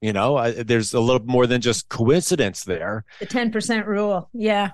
[0.00, 3.04] You know, I, there's a little more than just coincidence there.
[3.20, 4.28] The 10% rule.
[4.32, 4.70] Yeah.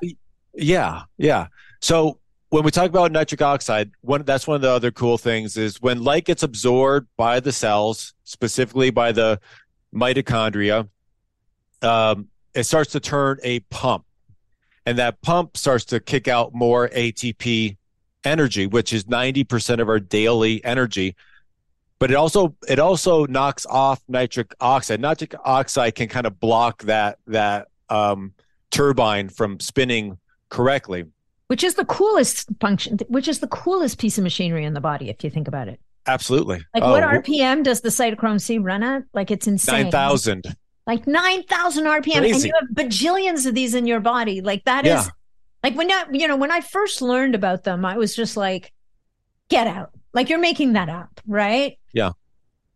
[0.55, 1.03] Yeah.
[1.19, 1.47] Yeah.
[1.81, 5.57] So when we talk about nitric oxide, one that's one of the other cool things
[5.57, 9.41] is when light gets absorbed by the cells, specifically by the
[9.95, 10.89] mitochondria,
[11.83, 14.05] um, it starts to turn a pump,
[14.87, 17.77] and that pump starts to kick out more ATP
[18.25, 21.17] energy, which is 90% of our daily energy.
[21.99, 25.01] But it also it also knocks off nitric oxide.
[25.01, 28.33] Nitric oxide can kind of block that that um,
[28.71, 31.05] turbine from spinning correctly.
[31.49, 35.11] Which is the coolest function, which is the coolest piece of machinery in the body,
[35.11, 35.79] if you think about it.
[36.07, 36.65] Absolutely.
[36.75, 39.05] Like oh, what RPM does the cytochrome C run at?
[39.13, 39.85] Like it's insane.
[39.85, 40.57] 9,000.
[40.87, 42.03] Like 9,000 RPM.
[42.03, 42.33] Crazy.
[42.33, 44.41] And you have bajillions of these in your body.
[44.41, 45.01] Like that yeah.
[45.01, 45.11] is
[45.63, 48.73] like when I, you know, when I first learned about them, I was just like,
[49.49, 49.91] get out.
[50.13, 51.79] Like you're making that up, right?
[51.93, 52.13] Yeah.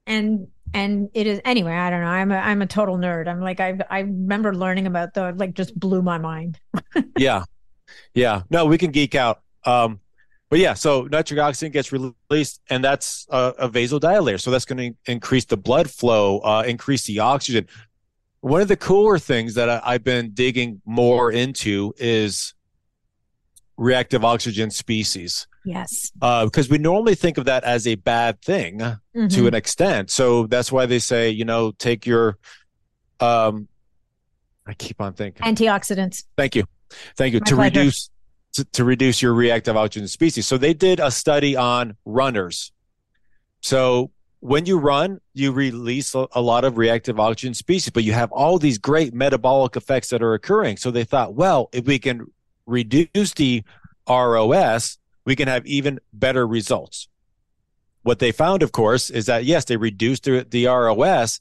[0.07, 2.07] And and it is anyway, I don't know.
[2.09, 3.27] I'm a I'm a total nerd.
[3.27, 6.61] I'm like I I remember learning about the like just blew my mind.
[7.19, 7.45] yeah.
[8.13, 8.43] Yeah.
[8.51, 9.43] No, we can geek out.
[9.65, 10.01] Um
[10.55, 14.41] but yeah, so nitric oxide gets released, and that's a, a vasodilator.
[14.41, 17.67] So that's going to increase the blood flow, uh, increase the oxygen.
[18.41, 22.55] One of the cooler things that I, I've been digging more into is
[23.77, 25.49] reactive oxygen species.
[25.65, 26.13] Yes.
[26.23, 29.27] Uh, because we normally think of that as a bad thing mm-hmm.
[29.27, 30.13] to an extent.
[30.13, 32.39] So that's why they say, you know, take your,
[33.19, 33.67] um,
[34.69, 36.27] I keep on thinking antioxidants.
[36.37, 36.63] Thank you.
[37.17, 37.41] Thank you.
[37.41, 37.81] My to pleasure.
[37.81, 38.11] reduce,
[38.55, 40.47] to, to reduce your reactive oxygen species.
[40.47, 42.73] So they did a study on runners.
[43.61, 48.31] So when you run, you release a, lot of reactive oxygen species, but you have
[48.31, 50.77] all these great metabolic effects that are occurring.
[50.77, 52.27] So they thought, well, if we can
[52.67, 53.65] reduce the
[54.09, 57.09] ROS, we can have even better results.
[58.03, 61.41] What they found, of course, is that yes, they reduced the, the ROS,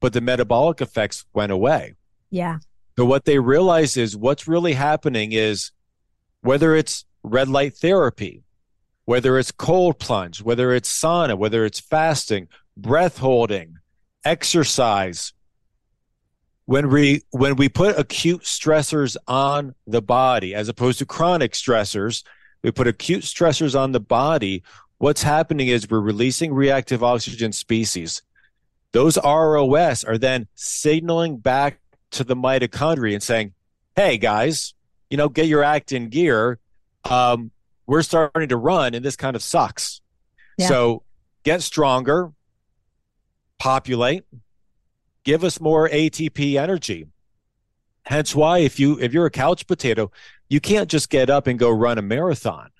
[0.00, 1.94] but the metabolic effects went away.
[2.30, 2.58] Yeah.
[2.96, 5.72] So what they realized is what's really happening is
[6.46, 8.44] whether it's red light therapy,
[9.04, 13.78] whether it's cold plunge, whether it's sauna, whether it's fasting, breath holding,
[14.24, 15.32] exercise,
[16.66, 22.24] when we when we put acute stressors on the body as opposed to chronic stressors
[22.62, 24.62] we put acute stressors on the body
[24.98, 28.22] what's happening is we're releasing reactive oxygen species.
[28.92, 31.78] Those ros are then signaling back
[32.12, 33.54] to the mitochondria and saying
[33.94, 34.74] hey guys
[35.10, 36.58] you know get your act in gear
[37.10, 37.50] um,
[37.86, 40.00] we're starting to run and this kind of sucks
[40.58, 40.66] yeah.
[40.66, 41.02] so
[41.44, 42.32] get stronger
[43.58, 44.24] populate
[45.26, 47.08] give us more ATP energy.
[48.04, 50.10] Hence why if you if you're a couch potato,
[50.48, 52.70] you can't just get up and go run a marathon.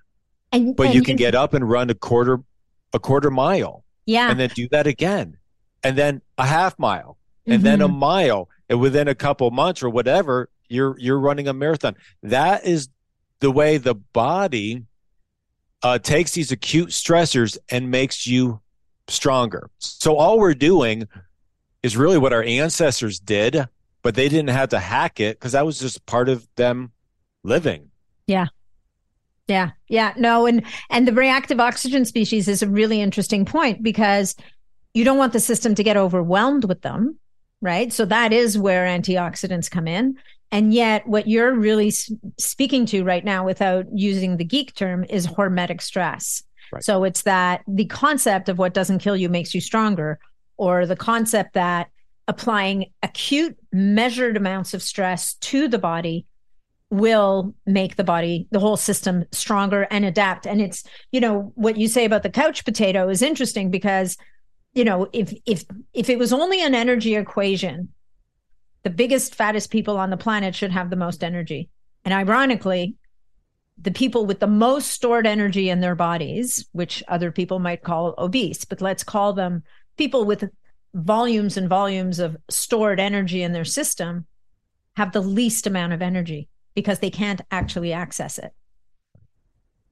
[0.53, 2.41] And, but and you can get up and run a quarter
[2.95, 3.85] a quarter mile.
[4.07, 4.31] Yeah.
[4.31, 5.37] And then do that again.
[5.83, 7.19] And then a half mile.
[7.45, 7.65] And mm-hmm.
[7.65, 7.99] then a mm-hmm.
[7.99, 8.49] mile.
[8.69, 11.97] And within a couple months or whatever, you're you're running a marathon.
[12.23, 12.89] That is
[13.41, 14.85] the way the body
[15.83, 18.61] uh, takes these acute stressors and makes you
[19.09, 19.71] stronger.
[19.79, 21.07] So all we're doing
[21.83, 23.67] is really what our ancestors did,
[24.03, 26.93] but they didn't have to hack it because that was just part of them
[27.45, 27.91] living.
[28.27, 28.47] Yeah.
[29.47, 29.71] Yeah.
[29.89, 30.13] Yeah.
[30.17, 34.35] No, and and the reactive oxygen species is a really interesting point because
[34.93, 37.19] you don't want the system to get overwhelmed with them,
[37.61, 37.93] right?
[37.93, 40.17] So that is where antioxidants come in.
[40.53, 41.93] And yet, what you're really
[42.39, 46.43] speaking to right now, without using the geek term, is hormetic stress.
[46.73, 46.85] Right.
[46.85, 50.19] So it's that the concept of what doesn't kill you makes you stronger,
[50.57, 51.89] or the concept that
[52.29, 56.27] applying acute measured amounts of stress to the body
[56.91, 61.77] will make the body the whole system stronger and adapt and it's you know what
[61.77, 64.17] you say about the couch potato is interesting because
[64.73, 67.89] you know if if if it was only an energy equation
[68.87, 71.69] the biggest fattest people on the planet should have the most energy
[72.05, 72.95] and ironically
[73.83, 78.15] the people with the most stored energy in their bodies which other people might call
[78.17, 79.63] obese but let's call them
[79.97, 80.49] people with
[80.95, 84.25] volumes and volumes of stored energy in their system
[84.97, 88.53] have the least amount of energy because they can't actually access it.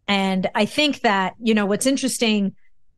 [0.07, 2.55] And I think that, you know, what's interesting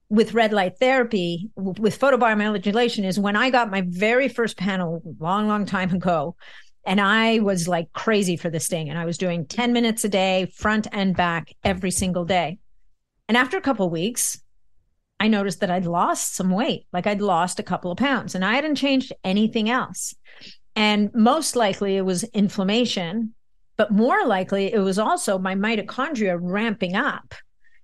[0.08, 5.48] with red light therapy, with photobiomodulation, is when I got my very first panel long,
[5.48, 6.36] long time ago,
[6.84, 8.88] and I was like crazy for this thing.
[8.88, 12.58] And I was doing 10 minutes a day, front and back, every single day.
[13.28, 14.40] And after a couple weeks,
[15.18, 18.44] I noticed that I'd lost some weight, like I'd lost a couple of pounds, and
[18.44, 20.14] I hadn't changed anything else.
[20.76, 23.34] And most likely it was inflammation,
[23.76, 27.34] but more likely it was also my mitochondria ramping up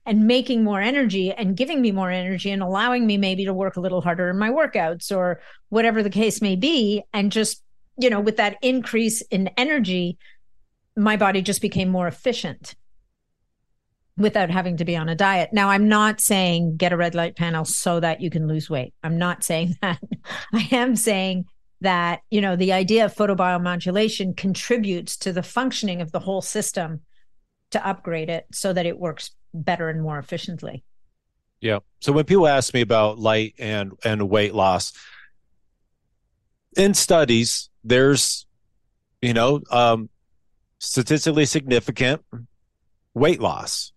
[0.05, 3.77] and making more energy and giving me more energy and allowing me maybe to work
[3.77, 7.03] a little harder in my workouts or whatever the case may be.
[7.13, 7.63] And just,
[7.99, 10.19] you know, with that increase in energy,
[10.97, 12.75] my body just became more efficient
[14.17, 15.51] without having to be on a diet.
[15.53, 18.93] Now, I'm not saying get a red light panel so that you can lose weight.
[19.03, 20.01] I'm not saying that.
[20.53, 21.47] I am saying
[21.81, 27.01] that, you know, the idea of photobiomodulation contributes to the functioning of the whole system
[27.71, 30.85] to upgrade it so that it works better and more efficiently.
[31.61, 31.81] Yeah.
[32.01, 34.93] So when people ask me about light and and weight loss
[36.77, 38.47] in studies, there's
[39.21, 40.09] you know, um
[40.79, 42.25] statistically significant
[43.15, 43.93] weight loss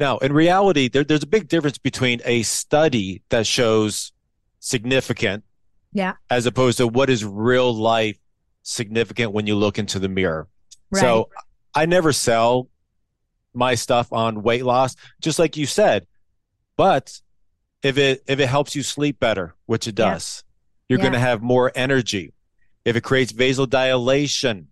[0.00, 4.12] now, in reality, there, there's a big difference between a study that shows
[4.58, 5.44] significant,
[5.92, 8.18] yeah, as opposed to what is real life
[8.62, 10.48] significant when you look into the mirror.
[10.90, 11.00] Right.
[11.00, 11.28] So,
[11.74, 12.68] I never sell
[13.54, 16.06] my stuff on weight loss, just like you said.
[16.76, 17.20] But
[17.82, 20.52] if it if it helps you sleep better, which it does, yeah.
[20.88, 21.02] you're yeah.
[21.04, 22.32] going to have more energy.
[22.84, 24.66] If it creates vasodilation,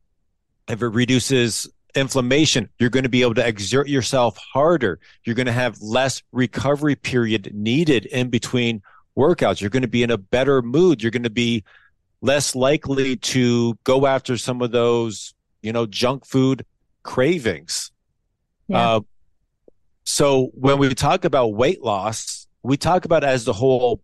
[0.69, 4.99] if it reduces inflammation, you're going to be able to exert yourself harder.
[5.25, 8.83] You're going to have less recovery period needed in between
[9.17, 9.61] workouts.
[9.61, 11.03] You're going to be in a better mood.
[11.03, 11.65] You're going to be
[12.21, 16.65] less likely to go after some of those, you know, junk food
[17.03, 17.91] cravings.
[18.69, 18.97] Yeah.
[18.97, 19.01] Uh,
[20.05, 24.01] so when we talk about weight loss, we talk about as the whole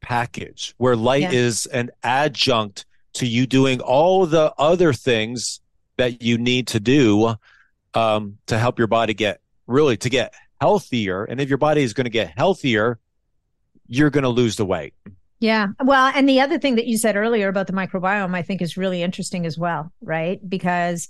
[0.00, 1.32] package where light yeah.
[1.32, 5.60] is an adjunct to you doing all the other things
[5.96, 7.34] that you need to do
[7.94, 11.24] um, to help your body get really to get healthier.
[11.24, 12.98] And if your body is going to get healthier,
[13.86, 14.94] you're going to lose the weight.
[15.40, 15.68] Yeah.
[15.82, 18.76] Well, and the other thing that you said earlier about the microbiome, I think is
[18.76, 20.38] really interesting as well, right?
[20.48, 21.08] Because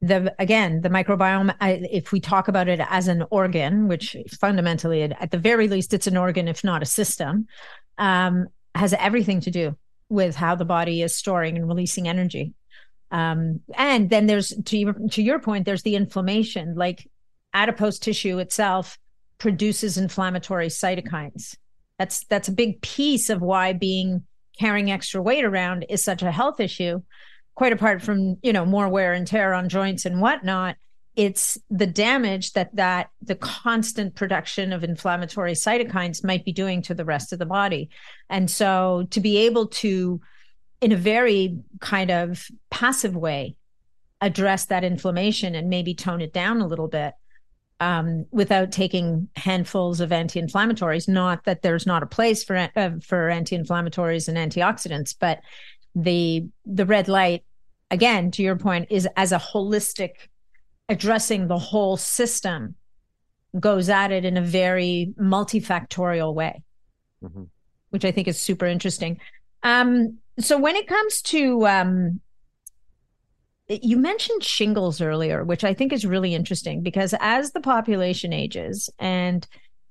[0.00, 1.52] the again the microbiome
[1.90, 6.06] if we talk about it as an organ which fundamentally at the very least it's
[6.06, 7.48] an organ if not a system
[7.98, 9.76] um, has everything to do
[10.08, 12.54] with how the body is storing and releasing energy.
[13.10, 16.74] Um, and then there's to your, to your point there's the inflammation.
[16.74, 17.10] Like
[17.52, 18.98] adipose tissue itself
[19.38, 21.56] produces inflammatory cytokines.
[21.98, 24.24] That's that's a big piece of why being
[24.58, 27.02] carrying extra weight around is such a health issue
[27.58, 30.76] quite apart from you know more wear and tear on joints and whatnot
[31.16, 36.94] it's the damage that that the constant production of inflammatory cytokines might be doing to
[36.94, 37.90] the rest of the body
[38.30, 40.20] and so to be able to
[40.80, 43.56] in a very kind of passive way
[44.20, 47.12] address that inflammation and maybe tone it down a little bit
[47.80, 51.08] um, without taking handfuls of anti-inflammatories.
[51.08, 55.38] Not that there's not a place for uh, for anti-inflammatories and antioxidants, but
[55.94, 57.44] the the red light
[57.90, 60.10] again, to your point, is as a holistic
[60.88, 62.74] addressing the whole system
[63.58, 66.62] goes at it in a very multifactorial way,
[67.22, 67.44] mm-hmm.
[67.90, 69.18] which I think is super interesting.
[69.62, 72.20] Um, so when it comes to um,
[73.68, 78.88] you mentioned shingles earlier, which I think is really interesting because as the population ages
[78.98, 79.46] and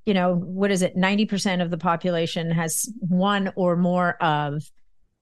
[0.05, 0.95] you know, what is it?
[0.95, 4.63] 90% of the population has one or more of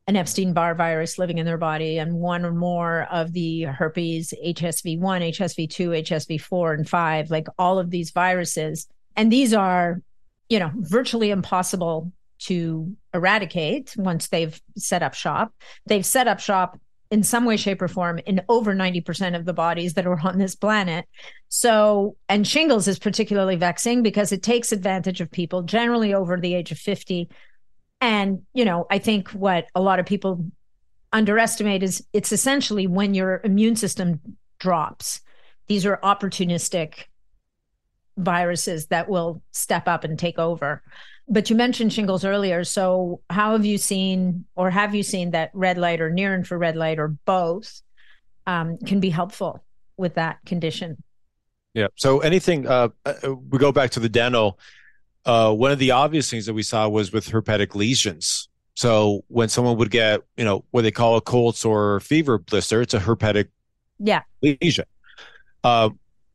[0.08, 4.34] an Epstein Barr virus living in their body and one or more of the herpes,
[4.46, 8.88] HSV1, HSV2, HSV4, and 5, like all of these viruses.
[9.16, 10.02] And these are,
[10.48, 15.54] you know, virtually impossible to eradicate once they've set up shop.
[15.88, 16.78] They've set up shop
[17.10, 20.38] in some way, shape, or form in over 90% of the bodies that are on
[20.38, 21.06] this planet.
[21.50, 26.54] So, and shingles is particularly vexing because it takes advantage of people generally over the
[26.54, 27.30] age of 50
[28.06, 30.46] and, you know, I think what a lot of people
[31.12, 34.20] underestimate is it's essentially when your immune system
[34.60, 35.22] drops.
[35.66, 37.06] These are opportunistic
[38.16, 40.84] viruses that will step up and take over.
[41.28, 42.64] But you mentioned shingles earlier.
[42.64, 46.76] So, how have you seen, or have you seen that red light or near infrared
[46.76, 47.82] light or both
[48.46, 49.64] um, can be helpful
[49.98, 51.02] with that condition?
[51.74, 51.88] Yeah.
[51.96, 54.60] So, anything, uh, uh we go back to the dental
[55.26, 58.50] uh, one of the obvious things that we saw was with herpetic lesions.
[58.76, 62.82] So when someone would get, you know, what they call a cold sore fever blister,
[62.82, 63.48] it's a herpetic
[64.00, 64.22] yeah.
[64.42, 64.86] lesion.
[65.64, 65.90] Uh,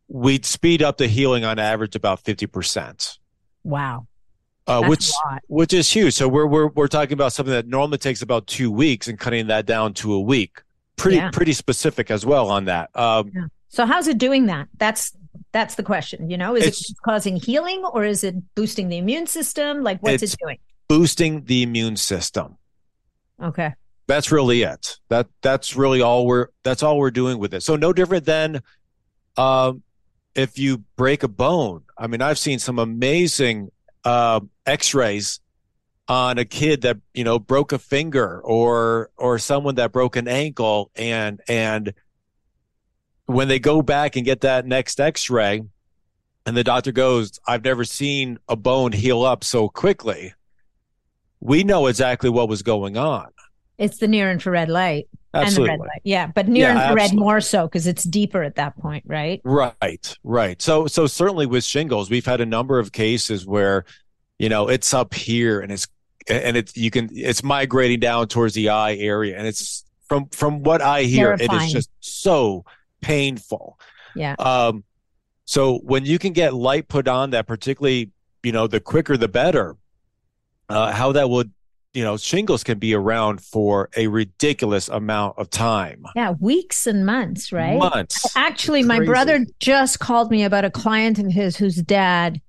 [0.09, 3.18] we'd speed up the healing on average about 50%.
[3.62, 4.07] Wow.
[4.66, 5.11] Uh, which
[5.49, 6.14] which is huge.
[6.14, 9.49] So we're we're we're talking about something that normally takes about two weeks and cutting
[9.49, 10.62] that down to a week.
[10.97, 11.30] Pretty yeah.
[11.32, 12.95] pretty specific as well on that.
[12.97, 13.47] Um, yeah.
[13.68, 14.68] So how's it doing that?
[14.78, 15.12] That's
[15.53, 16.31] that's the question.
[16.31, 19.83] You know, is it's, it causing healing or is it boosting the immune system?
[19.83, 20.59] Like, what's it doing?
[20.89, 22.57] Boosting the immune system.
[23.43, 23.74] Okay.
[24.07, 24.99] That's really it.
[25.09, 27.62] That that's really all we're that's all we're doing with it.
[27.62, 28.61] So no different than
[29.37, 29.83] um,
[30.35, 31.83] if you break a bone.
[31.97, 33.70] I mean, I've seen some amazing
[34.05, 35.41] uh, X-rays
[36.09, 40.26] on a kid that you know broke a finger or or someone that broke an
[40.26, 41.95] ankle and and
[43.31, 45.62] when they go back and get that next x-ray
[46.47, 50.35] and the doctor goes i've never seen a bone heal up so quickly
[51.41, 53.28] we know exactly what was going on
[53.78, 55.72] it's the near infrared light absolutely.
[55.72, 57.24] and the red light yeah but near yeah, infrared absolutely.
[57.24, 61.64] more so because it's deeper at that point right right right so so certainly with
[61.64, 63.85] shingles we've had a number of cases where
[64.39, 65.87] you know it's up here and it's
[66.28, 70.62] and it's you can it's migrating down towards the eye area and it's from from
[70.62, 71.62] what i hear Terrifying.
[71.62, 72.64] it is just so
[73.01, 73.78] painful.
[74.14, 74.34] Yeah.
[74.38, 74.84] Um,
[75.44, 78.11] so when you can get light put on that, particularly,
[78.42, 79.76] you know, the quicker the better.
[80.68, 81.53] Uh, how that would,
[81.94, 86.05] you know, shingles can be around for a ridiculous amount of time.
[86.14, 87.76] Yeah, weeks and months, right?
[87.76, 88.36] Months.
[88.36, 92.40] Actually, my brother just called me about a client of his whose dad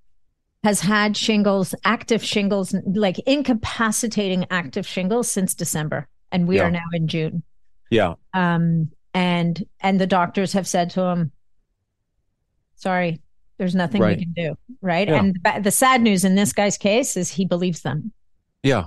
[0.64, 6.66] has had shingles, active shingles, like incapacitating active shingles since December, and we yeah.
[6.66, 7.41] are now in June.
[7.89, 8.14] Yeah.
[8.36, 11.32] Um, and and the doctors have said to him
[12.76, 13.22] sorry
[13.57, 14.18] there's nothing right.
[14.18, 15.20] we can do right yeah.
[15.20, 18.12] and the sad news in this guy's case is he believes them
[18.64, 18.86] yeah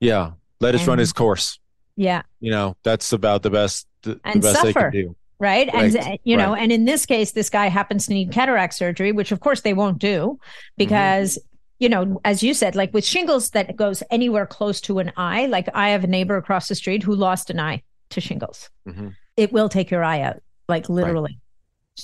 [0.00, 1.58] yeah let us run his course
[1.96, 4.66] yeah you know that's about the best the, and the best suffer.
[4.66, 5.72] they can do right?
[5.72, 5.94] right.
[5.94, 6.62] And you know, right.
[6.62, 9.74] and in this case, this guy happens to need cataract surgery, which of course they
[9.74, 10.38] won't do
[10.76, 11.56] because mm-hmm.
[11.80, 15.46] you know, as you said, like with shingles that goes anywhere close to an eye,
[15.46, 18.70] like I have a neighbor across the street who lost an eye to shingles.
[18.88, 19.08] Mm-hmm.
[19.36, 21.38] It will take your eye out, like literally.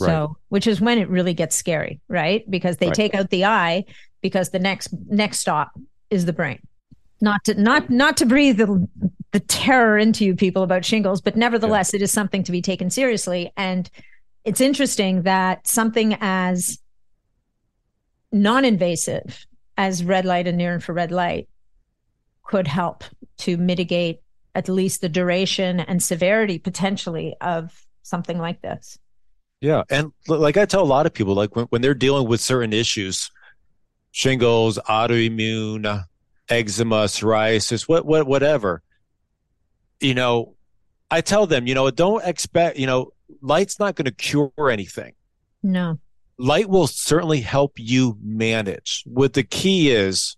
[0.01, 0.07] Right.
[0.07, 2.49] So, which is when it really gets scary, right?
[2.49, 3.85] Because they take out the eye
[4.21, 5.73] because the next next stop
[6.11, 6.61] is the brain
[7.21, 8.89] not to not not to breathe the,
[9.33, 11.99] the terror into you people about shingles but nevertheless yeah.
[11.99, 13.91] it is something to be taken seriously and
[14.45, 16.79] it's interesting that something as
[18.33, 21.49] non-invasive as red light and near infrared light
[22.45, 23.05] could help
[23.39, 24.21] to mitigate
[24.55, 28.99] at least the duration and severity potentially of something like this
[29.61, 32.41] yeah and like i tell a lot of people like when, when they're dealing with
[32.41, 33.31] certain issues
[34.13, 36.05] shingles autoimmune
[36.51, 38.83] eczema, psoriasis, what, what, whatever.
[40.01, 40.57] You know,
[41.11, 45.15] I tell them, you know, don't expect, you know, light's not going to cure anything.
[45.63, 45.99] No.
[46.39, 49.05] Light will certainly help you manage.
[49.07, 50.37] What the key is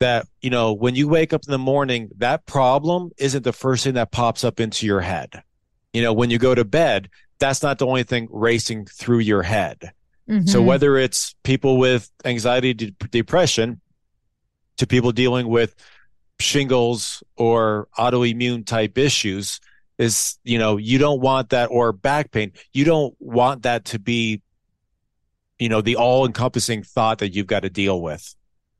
[0.00, 3.84] that, you know, when you wake up in the morning, that problem isn't the first
[3.84, 5.42] thing that pops up into your head.
[5.92, 9.42] You know, when you go to bed, that's not the only thing racing through your
[9.42, 9.92] head.
[10.28, 10.46] Mm-hmm.
[10.46, 13.80] So whether it's people with anxiety, de- depression,
[14.76, 15.74] to people dealing with
[16.38, 19.60] shingles or autoimmune type issues
[19.98, 23.98] is you know you don't want that or back pain you don't want that to
[23.98, 24.42] be
[25.58, 28.34] you know the all encompassing thought that you've got to deal with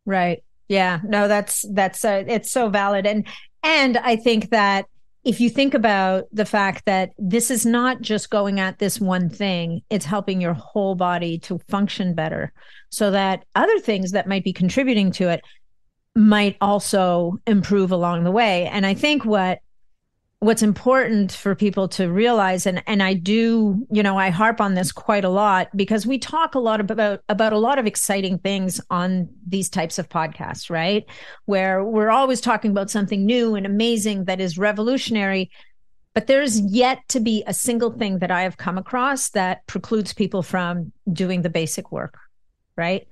[0.04, 3.26] right yeah no that's that's uh, it's so valid and
[3.62, 4.86] and i think that
[5.24, 9.28] if you think about the fact that this is not just going at this one
[9.28, 12.52] thing it's helping your whole body to function better
[12.90, 15.42] so that other things that might be contributing to it
[16.16, 18.66] might also improve along the way.
[18.68, 19.60] And I think what
[20.40, 24.74] what's important for people to realize and and I do, you know, I harp on
[24.74, 28.38] this quite a lot because we talk a lot about about a lot of exciting
[28.38, 31.04] things on these types of podcasts, right?
[31.46, 35.50] Where we're always talking about something new and amazing that is revolutionary,
[36.14, 40.12] but there's yet to be a single thing that I have come across that precludes
[40.12, 42.18] people from doing the basic work,
[42.76, 43.08] right?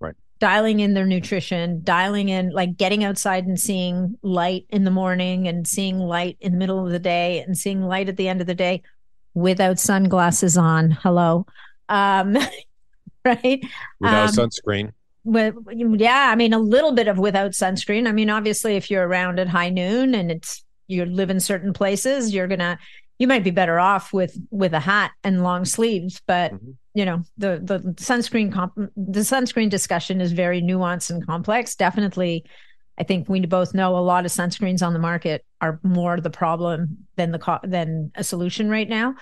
[0.00, 4.90] Right dialing in their nutrition, dialing in like getting outside and seeing light in the
[4.90, 8.28] morning and seeing light in the middle of the day and seeing light at the
[8.28, 8.82] end of the day
[9.34, 10.90] without sunglasses on.
[10.90, 11.46] Hello.
[11.88, 12.36] Um,
[13.24, 13.64] right?
[14.00, 14.92] Without um, sunscreen.
[15.24, 18.06] With, yeah, I mean a little bit of without sunscreen.
[18.06, 21.72] I mean, obviously, if you're around at high noon and it's you live in certain
[21.72, 22.78] places, you're gonna
[23.18, 27.04] you might be better off with with a hat and long sleeves, but mm-hmm you
[27.04, 31.74] know the the sunscreen comp- the sunscreen discussion is very nuanced and complex.
[31.74, 32.44] Definitely
[32.96, 36.30] i think we both know a lot of sunscreens on the market are more the
[36.30, 39.14] problem than the co- than a solution right now.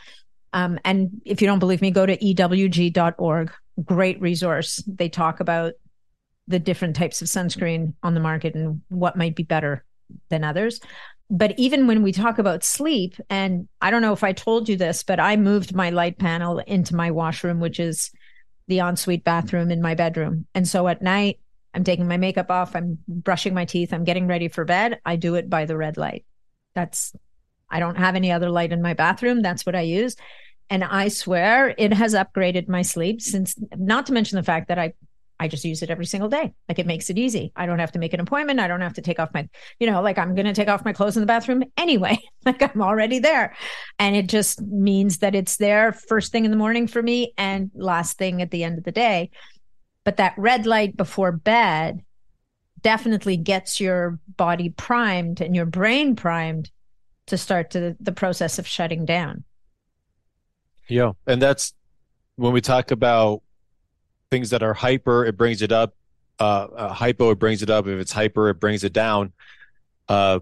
[0.53, 3.51] Um, and if you don't believe me go to ewg.org
[3.83, 4.83] great resource.
[4.87, 5.75] They talk about
[6.49, 9.85] the different types of sunscreen on the market and what might be better
[10.29, 10.81] than others
[11.33, 14.77] but even when we talk about sleep, and I don't know if I told you
[14.77, 18.11] this, but I moved my light panel into my washroom, which is
[18.69, 20.47] the ensuite bathroom in my bedroom.
[20.55, 21.41] And so at night,
[21.73, 25.01] I'm taking my makeup off, I'm brushing my teeth, I'm getting ready for bed.
[25.07, 26.27] I do it by the red light.
[26.75, 27.15] That's,
[27.71, 29.41] I don't have any other light in my bathroom.
[29.41, 30.17] That's what I use.
[30.69, 34.79] And I swear it has upgraded my sleep since, not to mention the fact that
[34.79, 34.93] I
[35.43, 36.55] I just use it every single day.
[36.69, 37.53] Like it makes it easy.
[37.57, 38.61] I don't have to make an appointment.
[38.61, 39.49] I don't have to take off my,
[39.81, 42.17] you know, like I'm going to take off my clothes in the bathroom anyway.
[42.47, 43.57] like I'm already there.
[43.99, 47.73] And it just means that it's there first thing in the morning for me and
[47.75, 49.31] last thing at the end of the day.
[50.05, 52.05] But that red light before bed
[52.83, 56.71] definitely gets your body primed and your brain primed
[57.27, 59.43] to start to the process of shutting down.
[60.89, 61.13] Yeah.
[61.27, 61.75] And that's
[62.37, 63.43] when we talk about
[64.33, 65.95] things that are hyper, it brings it up.
[66.41, 67.87] Uh, uh, hypo, it brings it up.
[67.87, 69.33] If it's hyper, it brings it down.
[70.09, 70.41] Uh,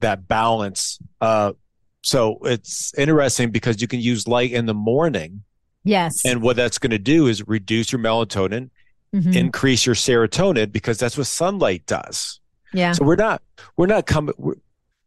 [0.00, 0.98] that balance.
[1.22, 1.54] Uh,
[2.02, 5.42] so it's interesting because you can use light in the morning.
[5.84, 6.24] Yes.
[6.26, 8.68] And what that's going to do is reduce your melatonin,
[9.14, 9.32] mm-hmm.
[9.32, 12.40] increase your serotonin because that's what sunlight does.
[12.74, 12.92] Yeah.
[12.92, 13.42] So we're not
[13.76, 14.56] we're not coming we're,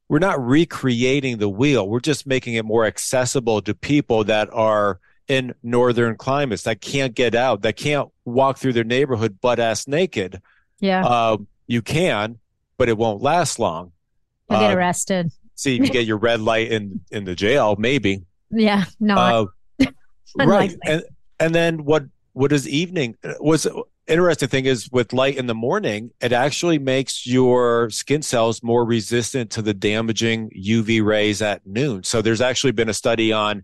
[0.09, 1.87] we're not recreating the wheel.
[1.87, 7.13] We're just making it more accessible to people that are in northern climates that can't
[7.13, 10.41] get out, that can't walk through their neighborhood butt ass naked.
[10.79, 11.05] Yeah.
[11.05, 12.39] Uh, you can,
[12.77, 13.91] but it won't last long.
[14.49, 15.31] You'll uh, get arrested.
[15.55, 18.21] See, you get your red light in in the jail, maybe.
[18.51, 19.49] Yeah, no.
[19.79, 19.85] Uh,
[20.37, 21.03] right, and
[21.39, 22.05] and then what?
[22.33, 23.17] What is evening?
[23.39, 23.67] Was
[24.07, 28.85] interesting thing is with light in the morning, it actually makes your skin cells more
[28.85, 32.03] resistant to the damaging UV rays at noon.
[32.03, 33.63] So there's actually been a study on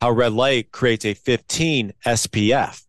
[0.00, 2.82] how red light creates a 15 SPF.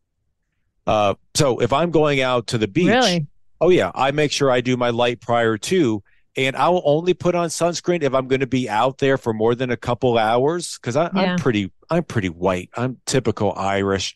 [0.87, 3.27] Uh, so if I'm going out to the beach, really?
[3.59, 6.03] oh yeah, I make sure I do my light prior to,
[6.35, 9.33] and I will only put on sunscreen if I'm going to be out there for
[9.33, 11.09] more than a couple hours because yeah.
[11.13, 12.69] I'm pretty I'm pretty white.
[12.75, 14.15] I'm typical Irish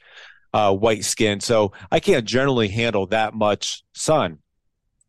[0.54, 4.40] uh, white skin, so I can't generally handle that much sun.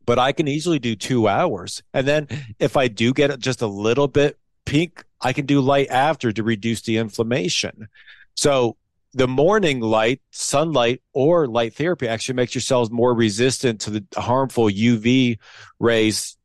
[0.04, 2.28] But I can easily do two hours, and then
[2.60, 6.42] if I do get just a little bit pink, I can do light after to
[6.42, 7.88] reduce the inflammation.
[8.34, 8.76] So
[9.12, 14.04] the morning light, sunlight, or light therapy actually makes your cells more resistant to the
[14.16, 15.38] harmful UV
[15.78, 16.36] rays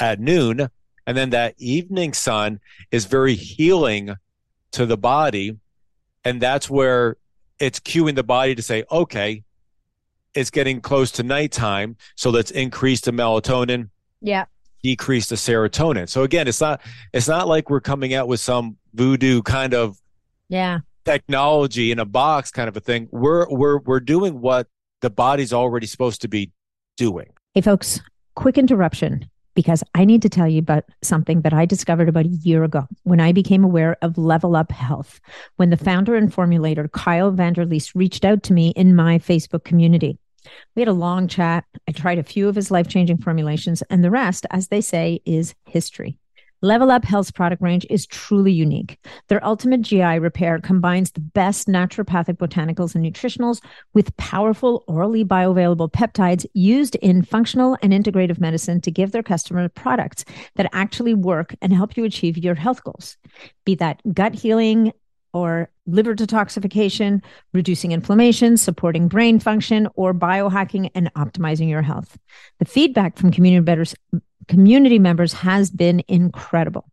[0.00, 0.68] at noon.
[1.06, 2.60] And then that evening sun
[2.90, 4.16] is very healing
[4.72, 5.58] to the body.
[6.24, 7.16] And that's where
[7.58, 9.44] it's cueing the body to say, okay,
[10.34, 11.96] it's getting close to nighttime.
[12.16, 13.90] So let's increase the melatonin.
[14.20, 14.46] Yeah.
[14.82, 16.08] Decrease the serotonin.
[16.08, 16.80] So again, it's not
[17.12, 19.98] it's not like we're coming out with some voodoo kind of
[20.48, 23.08] yeah technology in a box kind of a thing.
[23.10, 24.68] We're we're we're doing what
[25.00, 26.52] the body's already supposed to be
[26.96, 27.26] doing.
[27.54, 28.00] Hey folks,
[28.34, 32.28] quick interruption because I need to tell you about something that I discovered about a
[32.28, 35.18] year ago when I became aware of Level Up Health,
[35.56, 40.16] when the founder and formulator Kyle Vanderleest reached out to me in my Facebook community.
[40.74, 41.64] We had a long chat.
[41.88, 45.20] I tried a few of his life changing formulations, and the rest, as they say,
[45.24, 46.18] is history.
[46.60, 48.98] Level Up Health's product range is truly unique.
[49.28, 53.62] Their ultimate GI repair combines the best naturopathic botanicals and nutritionals
[53.94, 59.68] with powerful orally bioavailable peptides used in functional and integrative medicine to give their customer
[59.68, 60.24] products
[60.56, 63.16] that actually work and help you achieve your health goals.
[63.64, 64.92] Be that gut healing,
[65.32, 67.22] or liver detoxification,
[67.52, 72.18] reducing inflammation, supporting brain function, or biohacking and optimizing your health.
[72.58, 73.94] The feedback from community members,
[74.48, 76.90] community members has been incredible.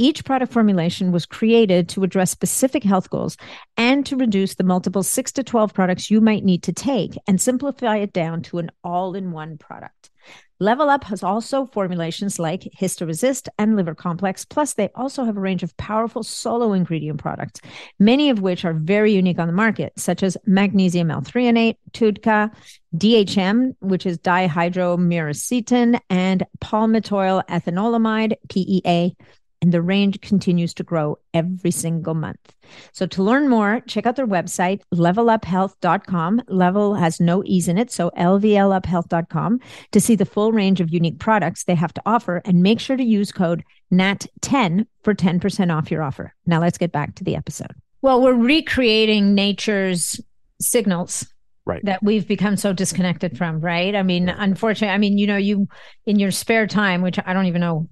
[0.00, 3.36] Each product formulation was created to address specific health goals
[3.76, 7.40] and to reduce the multiple 6 to 12 products you might need to take and
[7.40, 10.10] simplify it down to an all in one product.
[10.60, 14.44] Level Up has also formulations like HistoResist and Liver Complex.
[14.44, 17.60] Plus, they also have a range of powerful solo ingredient products,
[18.00, 22.50] many of which are very unique on the market, such as magnesium L-threonate, TUDCA,
[22.96, 29.16] DHM, which is dihydromyricetin, and palmitoyl ethanolamide, PEA,
[29.60, 32.54] and the range continues to grow every single month.
[32.92, 36.42] So to learn more, check out their website, leveluphealth.com.
[36.48, 39.60] Level has no E's in it, so lvluphealth.com
[39.92, 42.96] to see the full range of unique products they have to offer and make sure
[42.96, 46.34] to use code NAT10 for 10% off your offer.
[46.46, 47.74] Now let's get back to the episode.
[48.02, 50.20] Well, we're recreating nature's
[50.60, 51.26] signals
[51.68, 55.36] right that we've become so disconnected from right i mean unfortunately i mean you know
[55.36, 55.68] you
[56.04, 57.88] in your spare time which i don't even know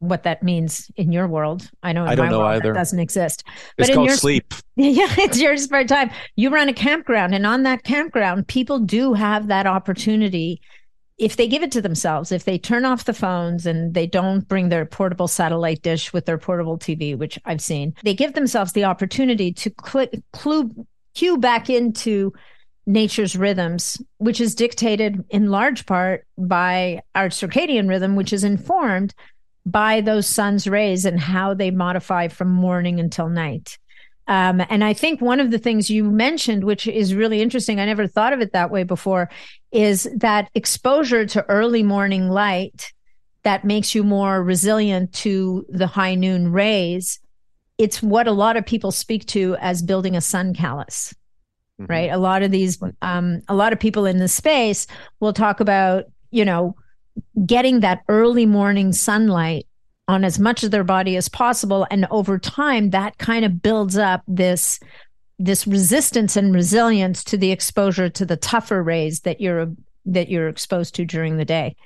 [0.00, 1.68] what that means in your world.
[1.82, 2.72] I know in I don't know world either.
[2.72, 3.44] doesn't exist.
[3.76, 4.54] But it's called your, sleep.
[4.76, 6.10] Yeah, it's your spare time.
[6.36, 10.60] You run a campground, and on that campground, people do have that opportunity
[11.18, 14.46] if they give it to themselves, if they turn off the phones and they don't
[14.46, 18.72] bring their portable satellite dish with their portable TV, which I've seen, they give themselves
[18.72, 20.70] the opportunity to click, clue,
[21.14, 22.32] cue back into
[22.86, 29.12] nature's rhythms, which is dictated in large part by our circadian rhythm, which is informed
[29.70, 33.78] by those sun's rays and how they modify from morning until night.
[34.26, 37.86] Um, and I think one of the things you mentioned, which is really interesting, I
[37.86, 39.30] never thought of it that way before,
[39.72, 42.92] is that exposure to early morning light
[43.42, 47.20] that makes you more resilient to the high noon rays.
[47.78, 51.14] It's what a lot of people speak to as building a sun callus,
[51.80, 51.90] mm-hmm.
[51.90, 52.10] right?
[52.10, 54.86] A lot of these, um, a lot of people in the space
[55.20, 56.76] will talk about, you know,
[57.46, 59.66] getting that early morning sunlight
[60.08, 63.96] on as much of their body as possible and over time that kind of builds
[63.96, 64.80] up this
[65.38, 69.70] this resistance and resilience to the exposure to the tougher rays that you're
[70.04, 71.76] that you're exposed to during the day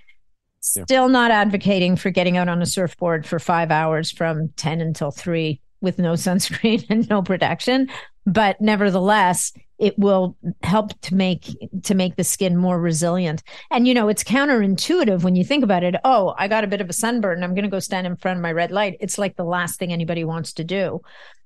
[0.76, 0.85] yeah.
[0.85, 5.11] still not advocating for getting out on a surfboard for 5 hours from 10 until
[5.11, 7.89] 3 with no sunscreen and no protection
[8.24, 9.53] but nevertheless
[9.83, 11.49] it will help to make
[11.83, 13.43] to make the skin more resilient.
[13.72, 15.97] And you know it's counterintuitive when you think about it.
[16.05, 17.43] Oh i got a bit of a sunburn.
[17.43, 18.97] I'm going to go stand in front of my red light.
[19.01, 21.01] It's like the last thing anybody wants to do.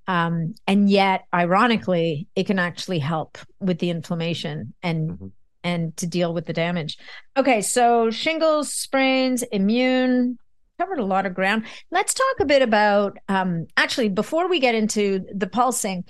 [0.07, 5.27] Um, and yet ironically it can actually help with the inflammation and mm-hmm.
[5.65, 6.99] and to deal with the damage.
[7.39, 10.39] Okay so shingles sprains immune
[10.79, 11.65] covered a lot of ground.
[11.91, 16.05] Let's talk a bit about um, actually before we get into the pulsing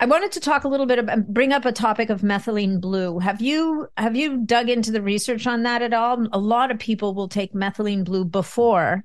[0.00, 3.18] I wanted to talk a little bit about bring up a topic of methylene blue.
[3.18, 6.26] Have you have you dug into the research on that at all?
[6.32, 9.04] A lot of people will take methylene blue before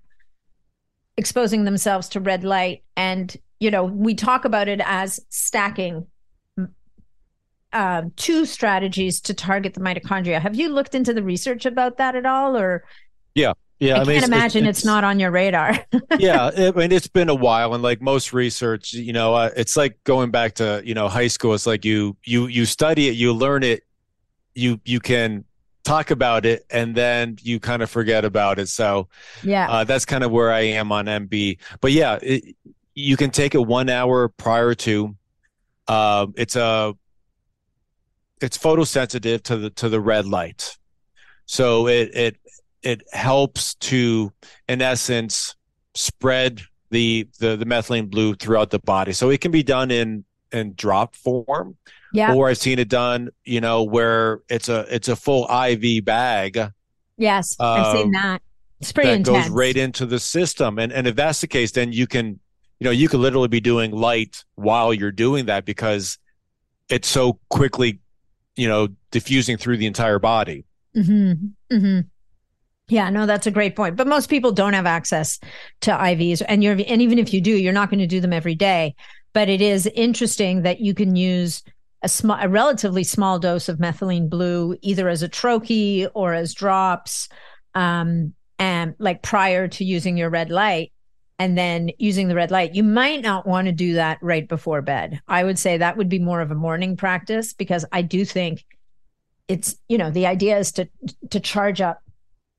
[1.17, 6.05] exposing themselves to red light and you know, we talk about it as stacking
[7.71, 10.41] um, two strategies to target the mitochondria.
[10.41, 12.83] Have you looked into the research about that at all, or?
[13.35, 13.53] Yeah,
[13.83, 13.97] yeah.
[13.97, 15.77] I, I mean, can't imagine it's, it's, it's, not on your radar.
[16.19, 19.75] yeah, I mean, it's been a while, and like most research, you know, uh, it's
[19.75, 21.53] like going back to you know high school.
[21.53, 23.83] It's like you you you study it, you learn it,
[24.55, 25.45] you you can
[25.83, 28.69] talk about it, and then you kind of forget about it.
[28.69, 29.09] So
[29.43, 31.59] yeah, uh, that's kind of where I am on MB.
[31.81, 32.55] But yeah, it,
[32.95, 35.15] you can take it one hour prior to.
[35.87, 36.93] Uh, it's a
[38.41, 40.77] it's photosensitive to the to the red light,
[41.45, 42.37] so it it
[42.83, 44.31] it helps to,
[44.67, 45.55] in essence,
[45.95, 49.13] spread the the the methylene blue throughout the body.
[49.13, 51.77] So it can be done in in drop form.
[52.13, 52.33] Yeah.
[52.33, 56.59] Or I've seen it done, you know, where it's a it's a full IV bag.
[57.17, 58.41] Yes, I've seen um, that.
[58.79, 59.47] It's pretty that intense.
[59.47, 60.77] goes right into the system.
[60.77, 62.39] And and if that's the case, then you can,
[62.79, 66.19] you know, you could literally be doing light while you're doing that because
[66.89, 67.99] it's so quickly
[68.55, 70.65] you know, diffusing through the entire body.
[70.95, 71.75] Mm-hmm.
[71.75, 71.99] Mm-hmm.
[72.89, 73.95] Yeah, no, that's a great point.
[73.95, 75.39] But most people don't have access
[75.81, 78.33] to IVs, and you're and even if you do, you're not going to do them
[78.33, 78.95] every day.
[79.33, 81.63] But it is interesting that you can use
[82.03, 86.53] a small, a relatively small dose of methylene blue, either as a troche or as
[86.53, 87.29] drops,
[87.73, 90.91] um, and like prior to using your red light,
[91.39, 92.75] and then using the red light.
[92.75, 95.21] You might not want to do that right before bed.
[95.27, 98.65] I would say that would be more of a morning practice because I do think
[99.47, 100.89] it's, you know, the idea is to
[101.31, 102.02] to charge up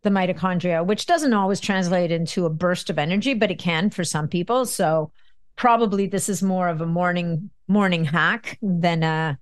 [0.04, 4.04] the mitochondria, which doesn't always translate into a burst of energy, but it can for
[4.04, 4.66] some people.
[4.66, 5.10] So
[5.56, 9.38] probably this is more of a morning morning hack than a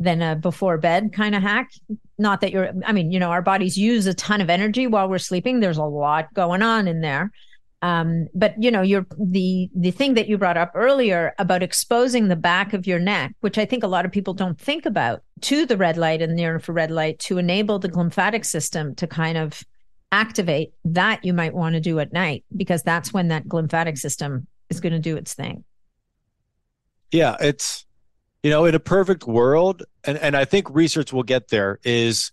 [0.00, 1.70] than a before bed kind of hack.
[2.18, 5.08] Not that you're I mean, you know, our bodies use a ton of energy while
[5.08, 5.60] we're sleeping.
[5.60, 7.30] There's a lot going on in there.
[7.82, 12.28] Um, but you know, you're the the thing that you brought up earlier about exposing
[12.28, 15.22] the back of your neck, which I think a lot of people don't think about,
[15.42, 19.36] to the red light and near infrared light to enable the lymphatic system to kind
[19.36, 19.62] of
[20.14, 20.72] activate.
[20.84, 24.80] That you might want to do at night because that's when that glymphatic system is
[24.80, 25.64] going to do its thing.
[27.10, 27.84] Yeah, it's
[28.42, 32.30] you know, in a perfect world, and and I think research will get there is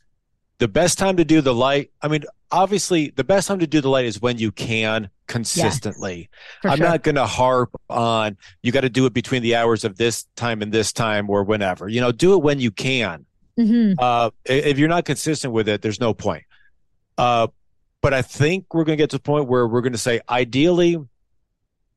[0.59, 1.91] the best time to do the light.
[2.01, 6.29] I mean, obviously the best time to do the light is when you can consistently.
[6.63, 6.88] Yes, I'm sure.
[6.88, 10.25] not going to harp on you got to do it between the hours of this
[10.36, 11.89] time and this time or whenever.
[11.89, 13.25] You know, do it when you can.
[13.57, 13.93] Mm-hmm.
[13.97, 16.43] Uh, if you're not consistent with it, there's no point.
[17.17, 17.47] Uh,
[18.02, 20.22] but I think we're going to get to the point where we're going to say,
[20.30, 20.97] ideally,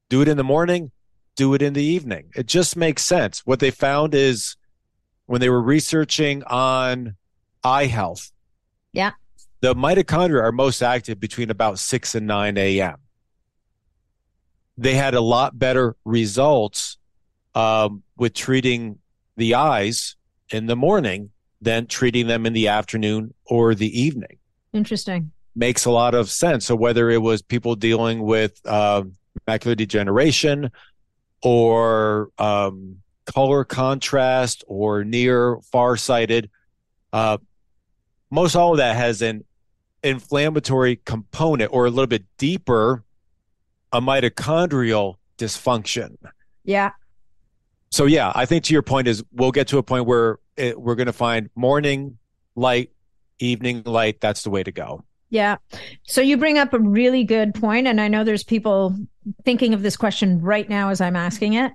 [0.09, 0.91] do it in the morning,
[1.37, 2.31] do it in the evening.
[2.37, 3.41] It just makes sense.
[3.45, 4.57] What they found is
[5.27, 7.17] when they were researching on
[7.63, 8.31] eye health.
[8.93, 9.13] Yeah
[9.65, 12.97] the mitochondria are most active between about 6 and 9 a.m.
[14.77, 16.99] They had a lot better results
[17.55, 18.99] um, with treating
[19.39, 20.17] the eyes
[20.51, 21.31] in the morning
[21.63, 24.37] than treating them in the afternoon or the evening.
[24.75, 25.33] Interesting.
[25.57, 26.67] Makes a lot of sense.
[26.67, 29.05] So, whether it was people dealing with uh,
[29.47, 30.71] macular degeneration
[31.43, 32.97] or um,
[33.27, 36.51] color contrast or near farsighted,
[37.13, 37.39] uh,
[38.31, 39.45] most all of that has an
[40.03, 43.05] inflammatory component or a little bit deeper
[43.95, 46.17] a mitochondrial dysfunction.
[46.65, 46.91] Yeah.
[47.91, 50.79] So yeah, I think to your point is we'll get to a point where it,
[50.79, 52.19] we're going to find morning
[52.57, 52.91] light,
[53.39, 54.21] evening light.
[54.21, 55.05] That's the way to go.
[55.35, 55.57] Yeah.
[56.05, 58.97] So you bring up a really good point, and I know there's people
[59.45, 61.73] thinking of this question right now as I'm asking it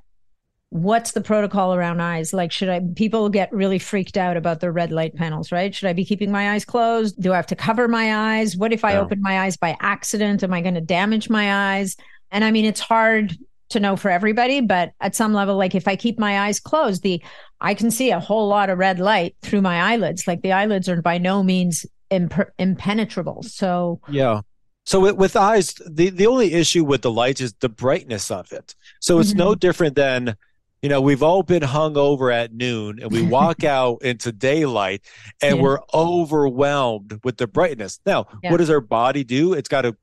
[0.71, 2.31] what's the protocol around eyes?
[2.31, 5.73] Like, should I, people get really freaked out about the red light panels, right?
[5.73, 7.19] Should I be keeping my eyes closed?
[7.19, 8.55] Do I have to cover my eyes?
[8.55, 8.99] What if I yeah.
[8.99, 10.43] open my eyes by accident?
[10.43, 11.95] Am I going to damage my eyes?
[12.29, 13.35] And I mean, it's hard
[13.69, 17.01] to know for everybody, but at some level, like if I keep my eyes closed,
[17.01, 17.19] the,
[17.61, 20.27] I can see a whole lot of red light through my eyelids.
[20.27, 23.43] Like the eyelids are by no means imp- impenetrable.
[23.43, 24.41] So, yeah.
[24.85, 28.51] So with, with, eyes, the, the only issue with the light is the brightness of
[28.51, 28.75] it.
[28.99, 29.39] So it's mm-hmm.
[29.39, 30.35] no different than
[30.81, 35.01] you know, we've all been hung over at noon and we walk out into daylight
[35.41, 35.61] and yeah.
[35.61, 37.99] we're overwhelmed with the brightness.
[38.05, 38.51] Now, yeah.
[38.51, 39.53] what does our body do?
[39.53, 39.95] It's got a,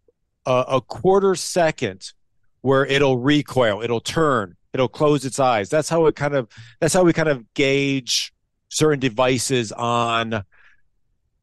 [0.44, 2.12] a, a quarter second
[2.60, 5.70] where it'll recoil, it'll turn, it'll close its eyes.
[5.70, 6.48] That's how it kind of
[6.80, 8.32] that's how we kind of gauge
[8.68, 10.44] certain devices on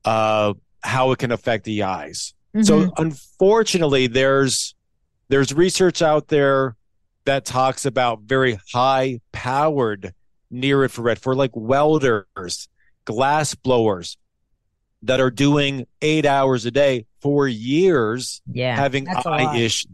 [0.06, 2.34] uh how it can affect the eyes.
[2.56, 2.64] Mm-hmm.
[2.64, 4.76] So unfortunately there's
[5.30, 6.76] there's research out there
[7.26, 10.14] that talks about very high powered
[10.52, 12.68] near infrared for like welders,
[13.06, 14.18] glass blowers
[15.04, 19.88] that are doing eight hours a day for years, yeah, having eye issues.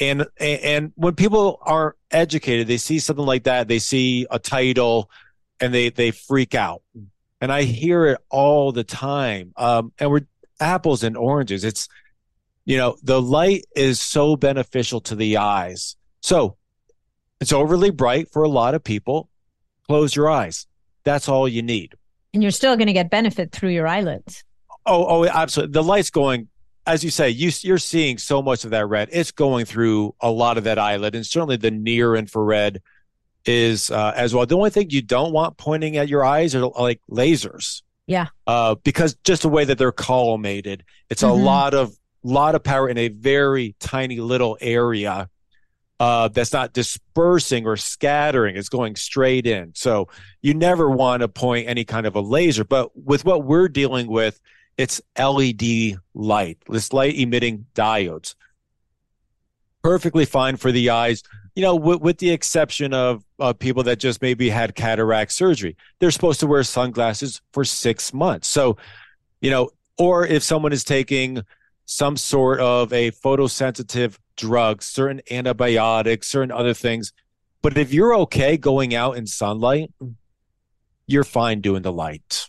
[0.00, 5.10] And, and when people are educated, they see something like that, they see a title,
[5.60, 6.82] and they they freak out.
[7.42, 9.52] And I hear it all the time.
[9.56, 10.26] Um, and we're
[10.58, 11.64] apples and oranges.
[11.64, 11.88] It's
[12.64, 15.96] you know the light is so beneficial to the eyes.
[16.22, 16.56] So
[17.40, 19.28] it's overly bright for a lot of people.
[19.86, 20.66] Close your eyes.
[21.04, 21.94] That's all you need.
[22.32, 24.44] And you're still going to get benefit through your eyelids.
[24.86, 25.72] Oh, oh, absolutely.
[25.72, 26.48] The light's going
[26.86, 29.08] as you say, you, you're seeing so much of that red.
[29.12, 32.82] It's going through a lot of that eyelid, and certainly the near infrared
[33.44, 34.46] is uh, as well.
[34.46, 37.82] The only thing you don't want pointing at your eyes are like lasers.
[38.06, 38.26] Yeah.
[38.46, 41.40] Uh, because just the way that they're collimated, it's mm-hmm.
[41.40, 45.28] a lot of lot of power in a very tiny little area.
[46.00, 48.56] Uh, that's not dispersing or scattering.
[48.56, 49.72] It's going straight in.
[49.76, 50.08] So
[50.40, 52.64] you never want to point any kind of a laser.
[52.64, 54.40] But with what we're dealing with,
[54.76, 58.34] it's LED light, this light emitting diodes.
[59.82, 61.22] Perfectly fine for the eyes,
[61.54, 65.76] you know, with, with the exception of uh, people that just maybe had cataract surgery.
[65.98, 68.48] They're supposed to wear sunglasses for six months.
[68.48, 68.76] So,
[69.40, 71.42] you know, or if someone is taking
[71.84, 77.12] some sort of a photosensitive drug, certain antibiotics, certain other things.
[77.60, 79.90] But if you're okay going out in sunlight,
[81.06, 82.48] you're fine doing the light.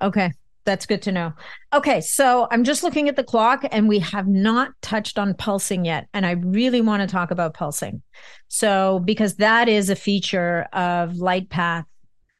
[0.00, 0.32] Okay.
[0.64, 1.32] That's good to know.
[1.72, 5.84] Okay, so I'm just looking at the clock and we have not touched on pulsing
[5.84, 6.08] yet.
[6.14, 8.02] And I really want to talk about pulsing.
[8.48, 11.84] So, because that is a feature of LightPath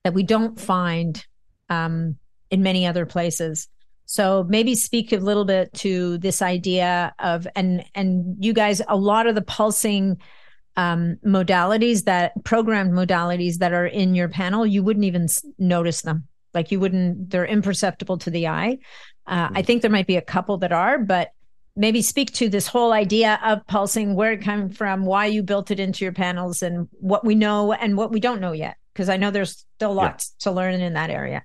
[0.05, 1.25] that we don't find
[1.68, 2.16] um,
[2.51, 3.68] in many other places.
[4.05, 8.97] So maybe speak a little bit to this idea of and and you guys a
[8.97, 10.18] lot of the pulsing
[10.77, 16.27] um, modalities that programmed modalities that are in your panel you wouldn't even notice them
[16.55, 18.78] like you wouldn't, they're imperceptible to the eye.
[19.26, 21.32] Uh, I think there might be a couple that are, but
[21.76, 25.70] maybe speak to this whole idea of pulsing, where it came from, why you built
[25.70, 28.76] it into your panels, and what we know and what we don't know yet.
[28.92, 30.44] Because I know there's still lots yeah.
[30.44, 31.44] to learn in that area.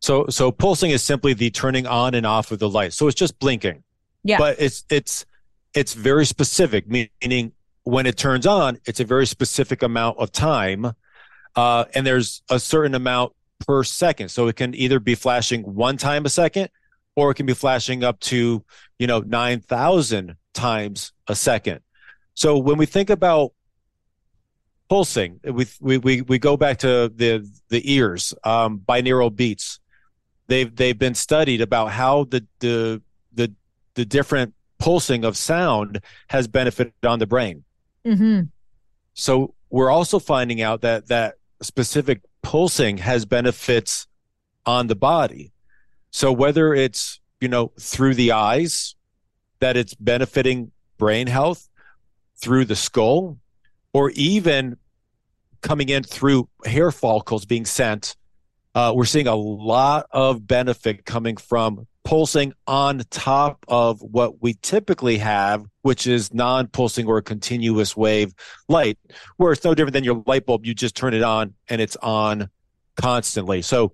[0.00, 2.92] So, so pulsing is simply the turning on and off of the light.
[2.92, 3.82] So it's just blinking.
[4.24, 4.38] Yeah.
[4.38, 5.26] But it's it's
[5.74, 7.52] it's very specific, meaning
[7.84, 10.92] when it turns on, it's a very specific amount of time,
[11.54, 13.34] uh, and there's a certain amount
[13.64, 14.28] per second.
[14.30, 16.68] So it can either be flashing one time a second
[17.14, 18.62] or it can be flashing up to,
[18.98, 21.80] you know, 9,000 times a second.
[22.34, 23.52] So when we think about
[24.88, 29.80] pulsing, we, we, we, we go back to the, the ears, um, binaural beats.
[30.48, 33.02] They've, they've been studied about how the, the,
[33.32, 33.52] the,
[33.94, 37.64] the different pulsing of sound has benefited on the brain.
[38.04, 38.42] Mm-hmm.
[39.14, 44.06] So we're also finding out that, that specific pulsing has benefits
[44.64, 45.52] on the body.
[46.12, 48.94] So whether it's, you know, through the eyes,
[49.58, 51.68] that it's benefiting brain health,
[52.36, 53.38] through the skull,
[53.92, 54.76] or even
[55.60, 58.14] coming in through hair follicles being sent,
[58.76, 64.54] uh, we're seeing a lot of benefit coming from pulsing on top of what we
[64.62, 68.32] typically have, which is non pulsing or continuous wave
[68.68, 68.96] light,
[69.38, 70.64] where it's no different than your light bulb.
[70.64, 72.48] You just turn it on and it's on
[72.96, 73.60] constantly.
[73.60, 73.92] So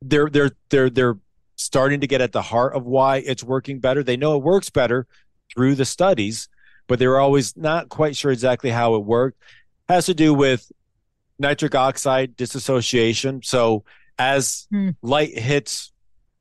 [0.00, 1.18] they're they're they're they're
[1.56, 4.02] starting to get at the heart of why it's working better.
[4.02, 5.06] They know it works better
[5.54, 6.48] through the studies,
[6.86, 9.38] but they're always not quite sure exactly how it worked.
[9.86, 10.72] Has to do with
[11.38, 13.42] nitric oxide dissociation.
[13.42, 13.84] So
[14.18, 14.90] as hmm.
[15.02, 15.92] light hits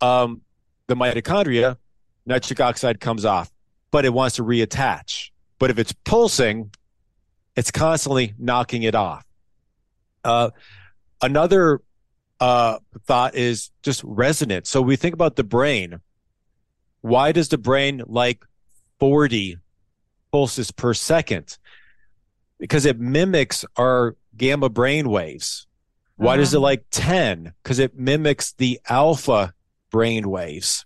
[0.02, 0.42] um,
[0.88, 1.78] the mitochondria,
[2.26, 3.52] nitric oxide comes off,
[3.92, 5.30] but it wants to reattach.
[5.60, 6.72] But if it's pulsing,
[7.56, 9.26] it's constantly knocking it off.
[10.24, 10.52] Uh,
[11.22, 11.82] another
[12.40, 14.70] uh, thought is just resonance.
[14.70, 16.00] So we think about the brain.
[17.02, 18.46] Why does the brain like
[19.00, 19.58] 40
[20.32, 21.58] pulses per second?
[22.60, 25.68] Because it mimics our gamma brain waves.
[26.16, 26.38] Why uh-huh.
[26.38, 26.64] does it uh-huh.
[26.64, 27.54] like 10?
[27.64, 29.54] Because it mimics the alpha
[29.98, 30.86] brain waves.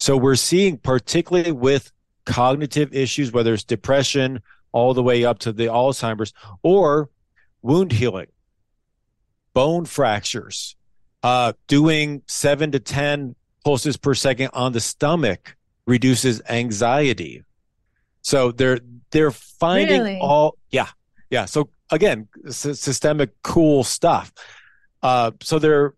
[0.00, 1.92] So we're seeing, particularly with
[2.26, 4.42] cognitive issues, whether it's depression,
[4.72, 6.32] all the way up to the Alzheimer's,
[6.64, 7.08] or
[7.62, 8.26] wound healing,
[9.54, 10.74] bone fractures,
[11.22, 15.56] uh, doing seven to 10 pulses per second on the stomach
[15.86, 17.44] reduces anxiety.
[18.22, 18.80] So they're,
[19.12, 20.18] they're finding really?
[20.18, 20.88] all, yeah,
[21.30, 21.44] yeah.
[21.44, 24.32] So again, s- systemic cool stuff.
[25.00, 25.94] Uh, so they're,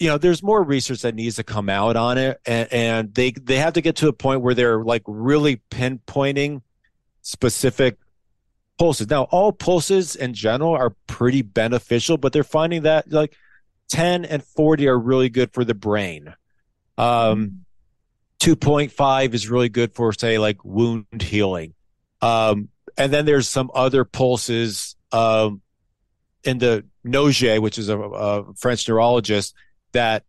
[0.00, 3.32] you know, there's more research that needs to come out on it, and, and they
[3.32, 6.62] they have to get to a point where they're like really pinpointing
[7.20, 7.98] specific
[8.78, 9.10] pulses.
[9.10, 13.36] Now, all pulses in general are pretty beneficial, but they're finding that like
[13.90, 16.34] 10 and 40 are really good for the brain.
[16.96, 17.66] Um,
[18.40, 21.74] 2.5 is really good for, say, like wound healing.
[22.22, 25.60] Um, and then there's some other pulses um,
[26.42, 29.54] in the Nogier, which is a, a French neurologist,
[29.92, 30.24] that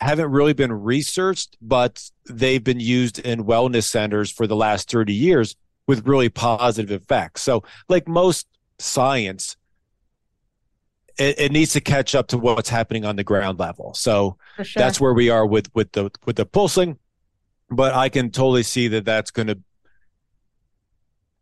[0.00, 5.12] haven't really been researched, but they've been used in wellness centers for the last 30
[5.12, 5.56] years
[5.86, 7.42] with really positive effects.
[7.42, 8.46] So, like most
[8.78, 9.56] science,
[11.18, 13.94] it, it needs to catch up to what's happening on the ground level.
[13.94, 14.80] So sure.
[14.80, 16.98] that's where we are with with the with the pulsing.
[17.70, 19.58] But I can totally see that that's going to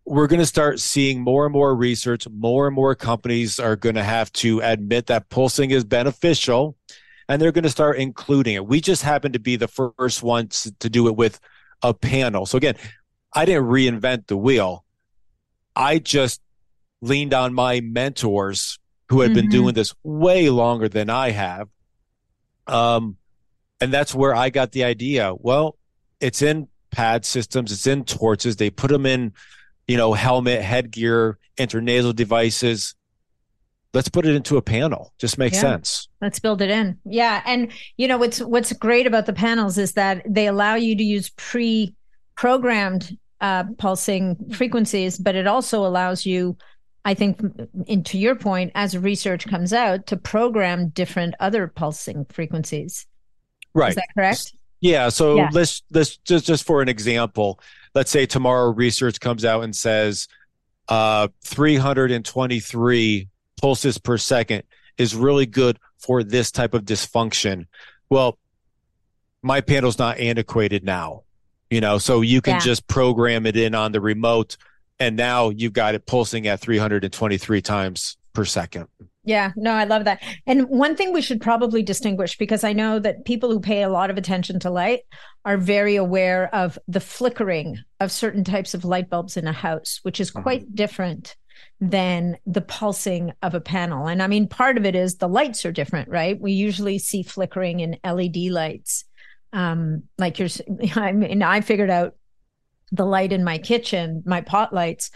[0.04, 2.26] we're going to start seeing more and more research.
[2.28, 6.76] More and more companies are going to have to admit that pulsing is beneficial
[7.30, 8.66] and they're going to start including it.
[8.66, 11.38] We just happen to be the first ones to do it with
[11.80, 12.44] a panel.
[12.44, 12.74] So again,
[13.32, 14.84] I didn't reinvent the wheel.
[15.76, 16.40] I just
[17.00, 19.42] leaned on my mentors who had mm-hmm.
[19.42, 21.68] been doing this way longer than I have.
[22.66, 23.16] Um,
[23.80, 25.32] and that's where I got the idea.
[25.32, 25.78] Well,
[26.18, 28.56] it's in pad systems, it's in torches.
[28.56, 29.34] They put them in,
[29.86, 32.96] you know, helmet, headgear, intranasal devices
[33.92, 35.62] let's put it into a panel just makes yeah.
[35.62, 36.98] sense let's build it in.
[37.04, 40.96] Yeah and you know what's what's great about the panels is that they allow you
[40.96, 46.56] to use pre-programmed uh, pulsing frequencies but it also allows you
[47.06, 47.40] i think
[47.86, 53.06] into your point as research comes out to program different other pulsing frequencies.
[53.72, 53.90] Right.
[53.90, 54.52] is that correct?
[54.80, 55.48] Yeah so yeah.
[55.52, 57.60] let's let's just just for an example
[57.94, 60.28] let's say tomorrow research comes out and says
[60.88, 63.28] uh 323
[63.60, 64.64] pulses per second
[64.98, 67.66] is really good for this type of dysfunction.
[68.08, 68.38] Well,
[69.42, 71.22] my panel's not antiquated now,
[71.70, 72.60] you know, so you can yeah.
[72.60, 74.56] just program it in on the remote
[75.00, 78.86] and now you've got it pulsing at 323 times per second.
[79.24, 80.22] Yeah, no, I love that.
[80.46, 83.88] And one thing we should probably distinguish because I know that people who pay a
[83.88, 85.00] lot of attention to light
[85.44, 90.00] are very aware of the flickering of certain types of light bulbs in a house,
[90.02, 90.74] which is quite mm-hmm.
[90.74, 91.36] different
[91.80, 94.06] than the pulsing of a panel.
[94.06, 96.38] And I mean, part of it is the lights are different, right?
[96.38, 99.04] We usually see flickering in LED lights.
[99.52, 100.48] Um, like you're,
[100.96, 102.14] I mean, I figured out
[102.92, 105.10] the light in my kitchen, my pot lights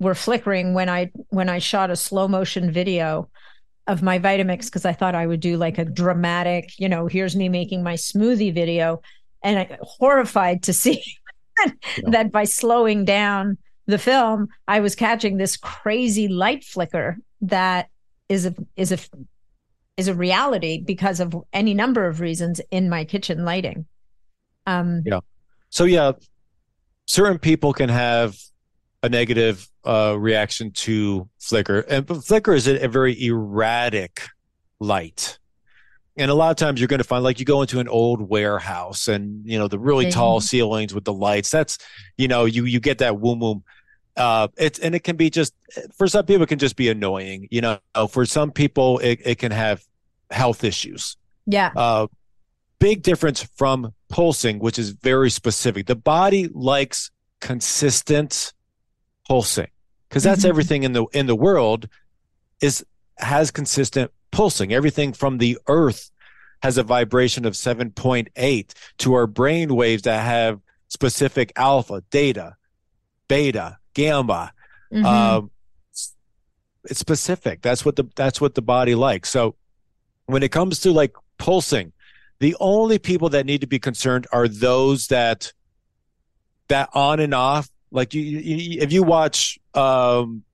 [0.00, 3.28] were flickering when I when I shot a slow motion video
[3.86, 7.34] of my Vitamix because I thought I would do like a dramatic, you know, here's
[7.34, 9.02] me making my smoothie video,
[9.42, 11.02] and I horrified to see
[11.66, 11.72] yeah.
[12.10, 13.58] that by slowing down
[13.88, 17.88] the film, I was catching this crazy light flicker that
[18.28, 18.98] is a is a
[19.96, 23.86] is a reality because of any number of reasons in my kitchen lighting.
[24.66, 25.20] Um, yeah.
[25.70, 26.12] So yeah,
[27.06, 28.36] certain people can have
[29.02, 34.20] a negative uh, reaction to flicker, and flicker is a, a very erratic
[34.80, 35.38] light
[36.18, 38.20] and a lot of times you're going to find like you go into an old
[38.20, 40.18] warehouse and you know the really mm-hmm.
[40.18, 41.78] tall ceilings with the lights that's
[42.16, 43.62] you know you you get that woom woom
[44.18, 45.54] uh, it's and it can be just
[45.96, 47.48] for some people it can just be annoying.
[47.50, 47.78] You know,
[48.10, 49.82] for some people it, it can have
[50.30, 51.16] health issues.
[51.46, 51.70] Yeah.
[51.74, 52.08] Uh,
[52.78, 55.86] big difference from pulsing, which is very specific.
[55.86, 57.10] The body likes
[57.40, 58.52] consistent
[59.26, 59.68] pulsing
[60.08, 60.48] because that's mm-hmm.
[60.48, 61.88] everything in the in the world
[62.60, 62.84] is
[63.18, 64.72] has consistent pulsing.
[64.72, 66.10] Everything from the earth
[66.62, 72.56] has a vibration of 7.8 to our brain waves that have specific alpha, theta,
[73.28, 74.52] beta, gamma.
[74.92, 75.04] Mm-hmm.
[75.04, 75.50] Um,
[76.84, 77.60] it's specific.
[77.60, 79.28] That's what the that's what the body likes.
[79.28, 79.56] So
[80.26, 81.92] when it comes to like pulsing,
[82.38, 85.52] the only people that need to be concerned are those that
[86.68, 87.68] that on and off.
[87.90, 90.44] Like you, you if you watch um,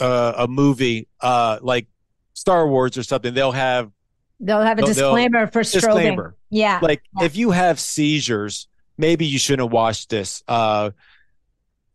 [0.00, 1.86] uh, a movie uh, like
[2.34, 3.90] Star Wars or something, they'll have
[4.38, 5.72] they'll have a they'll, disclaimer for strobing.
[5.72, 6.36] Disclaimer.
[6.50, 6.78] Yeah.
[6.80, 7.26] Like yeah.
[7.26, 10.42] if you have seizures, maybe you shouldn't watch this.
[10.46, 10.90] Uh,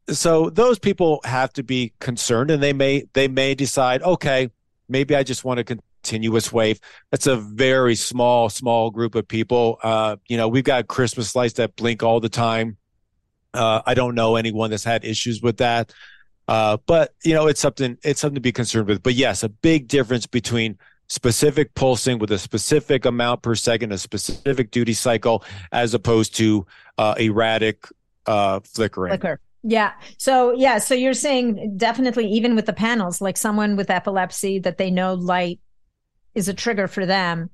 [0.09, 4.49] so those people have to be concerned and they may they may decide okay
[4.87, 5.63] maybe i just want a
[6.07, 6.79] continuous wave.
[7.11, 9.77] That's a very small small group of people.
[9.83, 12.77] Uh, you know we've got christmas lights that blink all the time.
[13.53, 15.93] Uh, i don't know anyone that's had issues with that.
[16.47, 19.03] Uh, but you know it's something it's something to be concerned with.
[19.03, 20.77] But yes a big difference between
[21.09, 25.43] specific pulsing with a specific amount per second a specific duty cycle
[25.73, 26.65] as opposed to
[26.97, 27.85] uh, erratic
[28.27, 29.11] uh, flickering.
[29.11, 29.93] Flicker yeah.
[30.17, 30.77] So, yeah.
[30.77, 35.13] So you're saying definitely, even with the panels, like someone with epilepsy that they know
[35.13, 35.59] light
[36.35, 37.49] is a trigger for them,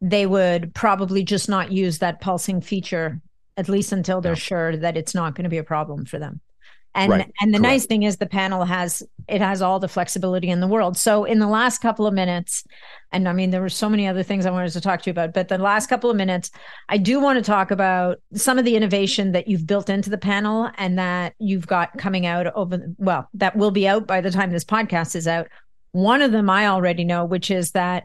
[0.00, 3.20] they would probably just not use that pulsing feature,
[3.56, 4.36] at least until they're yeah.
[4.36, 6.40] sure that it's not going to be a problem for them.
[6.94, 7.32] And Right.
[7.40, 7.72] and the Correct.
[7.72, 10.96] nice thing is the panel has it has all the flexibility in the world.
[10.96, 12.64] So in the last couple of minutes,
[13.12, 15.12] and I mean there were so many other things I wanted to talk to you
[15.12, 16.50] about, but the last couple of minutes,
[16.88, 20.18] I do want to talk about some of the innovation that you've built into the
[20.18, 24.30] panel and that you've got coming out over well, that will be out by the
[24.30, 25.48] time this podcast is out.
[25.92, 28.04] One of them I already know, which is that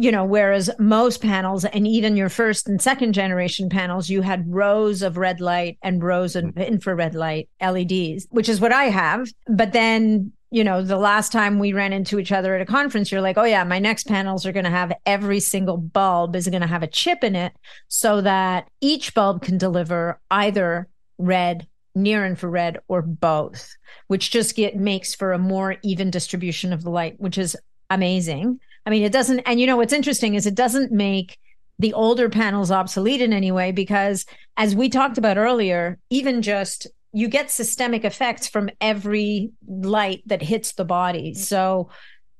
[0.00, 4.52] you know, whereas most panels and even your first and second generation panels, you had
[4.52, 6.60] rows of red light and rows of mm-hmm.
[6.60, 9.28] infrared light LEDs, which is what I have.
[9.48, 13.10] But then, you know, the last time we ran into each other at a conference,
[13.10, 16.48] you're like, oh, yeah, my next panels are going to have every single bulb is
[16.48, 17.52] going to have a chip in it
[17.88, 20.86] so that each bulb can deliver either
[21.18, 23.76] red, near infrared, or both,
[24.06, 27.56] which just get makes for a more even distribution of the light, which is
[27.90, 28.60] amazing.
[28.86, 31.38] I mean, it doesn't, and you know what's interesting is it doesn't make
[31.78, 34.26] the older panels obsolete in any way because,
[34.56, 40.42] as we talked about earlier, even just you get systemic effects from every light that
[40.42, 41.34] hits the body.
[41.34, 41.90] So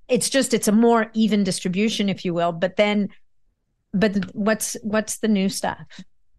[0.09, 2.53] it's just it's a more even distribution, if you will.
[2.53, 3.09] But then,
[3.93, 5.87] but what's what's the new stuff?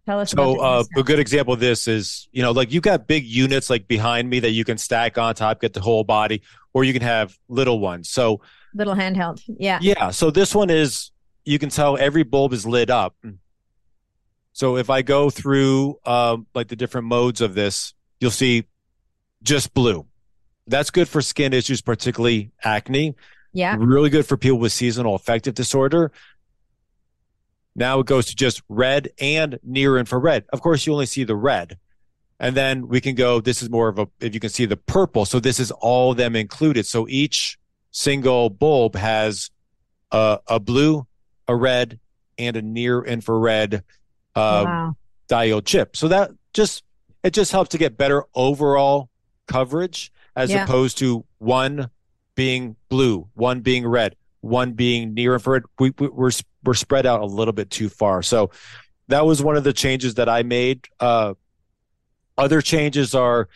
[0.05, 0.31] Tell us.
[0.31, 3.69] So uh, a good example of this is, you know, like you got big units
[3.69, 6.41] like behind me that you can stack on top, get the whole body,
[6.73, 8.09] or you can have little ones.
[8.09, 8.41] So
[8.73, 9.41] little handheld.
[9.47, 9.79] Yeah.
[9.81, 11.11] yeah, so this one is
[11.45, 13.15] you can tell every bulb is lit up.
[14.53, 18.65] So if I go through um, like the different modes of this, you'll see
[19.41, 20.05] just blue.
[20.67, 23.15] That's good for skin issues, particularly acne.
[23.53, 23.75] Yeah.
[23.79, 26.11] Really good for people with seasonal affective disorder.
[27.75, 30.45] Now it goes to just red and near infrared.
[30.51, 31.77] Of course, you only see the red.
[32.39, 34.77] And then we can go, this is more of a, if you can see the
[34.77, 35.25] purple.
[35.25, 36.85] So this is all them included.
[36.85, 37.58] So each
[37.91, 39.49] single bulb has
[40.11, 41.05] a, a blue,
[41.47, 41.99] a red,
[42.37, 43.83] and a near infrared
[44.35, 44.95] um, wow.
[45.27, 45.95] diode chip.
[45.97, 46.83] So that just,
[47.23, 49.09] it just helps to get better overall
[49.47, 50.63] coverage as Yeah.
[50.63, 51.89] opposed to one
[52.35, 55.63] being blue, one being red, one being near infrared.
[55.79, 56.31] We, we, we're
[56.63, 58.21] we're spread out a little bit too far.
[58.21, 58.51] So
[59.07, 60.87] that was one of the changes that I made.
[60.99, 61.33] Uh,
[62.37, 63.49] other changes are,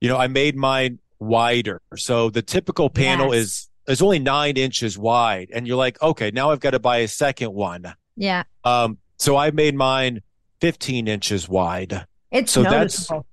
[0.00, 1.80] you know, I made mine wider.
[1.96, 3.44] So the typical panel Yes.
[3.44, 6.98] is is only nine inches wide, and you're like, okay, now I've got to buy
[6.98, 7.94] a second one.
[8.16, 8.42] Yeah.
[8.64, 10.22] Um, so I made mine
[10.60, 12.06] 15 inches wide.
[12.30, 13.26] It's So that's- noticeable.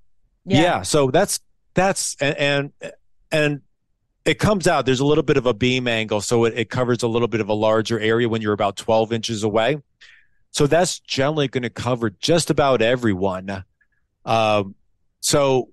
[0.45, 0.81] Yeah.
[0.81, 1.39] so that's
[1.75, 2.91] that's and, and
[3.31, 3.61] and
[4.25, 4.85] it comes out.
[4.85, 7.39] There's a little bit of a beam angle, so it, it covers a little bit
[7.41, 9.77] of a larger area when you're about 12 inches away.
[10.51, 13.63] So that's generally going to cover just about everyone.
[14.25, 14.73] Um,
[15.21, 15.69] so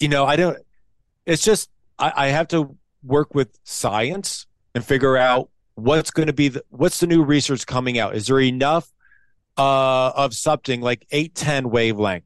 [0.00, 0.58] you know, I don't.
[1.26, 1.68] It's just
[1.98, 2.74] I, I have to
[3.06, 7.66] work with science and figure out what's going to be the what's the new research
[7.66, 8.14] coming out.
[8.14, 8.90] Is there enough
[9.56, 12.24] uh, of something like 810 wavelength?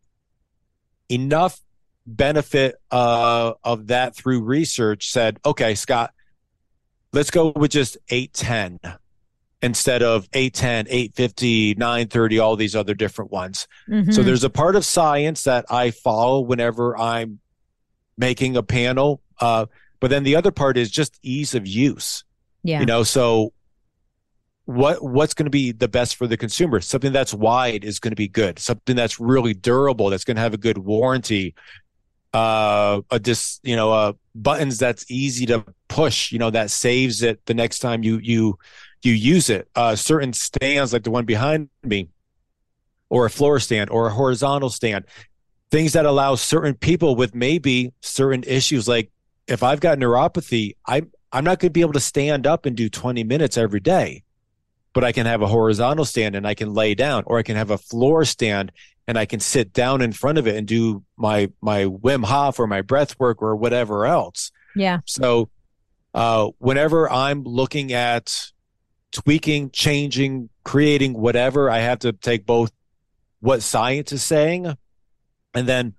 [1.10, 1.60] enough
[2.06, 6.12] benefit uh, of that through research said, okay, Scott,
[7.12, 8.96] let's go with just 810
[9.62, 13.66] instead of 810, 850, 930, all these other different ones.
[13.88, 14.14] Mhm.
[14.14, 17.40] So there's a part of science that I follow whenever I'm
[18.16, 19.20] making a panel.
[19.38, 19.66] Uh,
[20.00, 22.24] but then the other part is just ease of use
[22.62, 22.80] yeah.
[22.80, 23.02] you know?
[23.02, 23.52] So
[24.64, 26.80] what what's going to be the best for the consumer?
[26.80, 28.58] Something that's wide is going to be good.
[28.58, 31.54] Something that's really durable that's going to have a good warranty
[32.32, 37.22] uh a dis you know uh buttons that's easy to push you know that saves
[37.22, 38.56] it the next time you you
[39.02, 39.68] you use it.
[39.74, 42.08] Uh certain stands like the one behind me
[43.08, 45.04] or a floor stand or a horizontal stand
[45.72, 49.10] things that allow certain people with maybe certain issues like
[49.50, 52.76] if i've got neuropathy I'm I'm not going to be able to stand up and
[52.76, 54.24] do 20 minutes every day,
[54.92, 57.56] but I can have a horizontal stand and I can lay down, or I can
[57.56, 58.72] have a floor stand
[59.06, 62.58] and I can sit down in front of it and do my my Wim Hof
[62.58, 64.50] or my breath work or whatever else.
[64.74, 65.00] yeah.
[65.04, 65.50] So,
[66.14, 68.50] uh, whenever I'm looking at
[69.12, 72.72] tweaking, changing, creating whatever, I have to take both
[73.40, 74.76] what science is saying
[75.54, 75.94] and then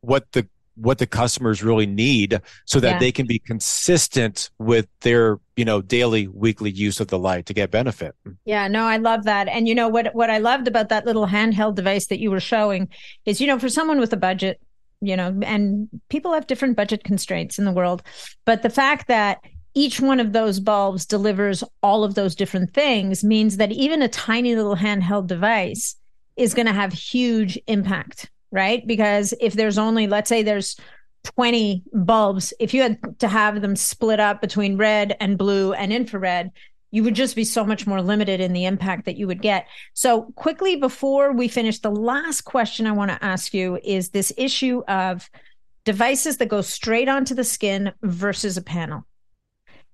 [0.00, 2.98] what the what the customers really need so that Yeah.
[2.98, 7.54] they can be consistent with their you know daily weekly use of the light to
[7.54, 9.48] get benefit Yeah, no, I love that.
[9.48, 12.40] And you know what what I loved about that little handheld device that you were
[12.40, 12.88] showing
[13.24, 14.60] is you know for someone with a budget,
[15.00, 18.02] you know, and people have different budget constraints in the world,
[18.44, 19.38] but the fact that
[19.74, 24.08] each one of those bulbs delivers all of those different things means that even a
[24.08, 25.96] tiny little handheld device
[26.36, 28.84] is going to have huge impact, right?
[28.84, 30.76] Because if there's only let's say there's
[31.24, 35.92] 20 bulbs, if you had to have them split up between red and blue and
[35.92, 36.50] infrared,
[36.90, 39.66] you would just be so much more limited in the impact that you would get.
[39.92, 44.32] So, quickly before we finish, the last question I want to ask you is this
[44.36, 45.28] issue of
[45.84, 49.06] devices that go straight onto the skin versus a panel.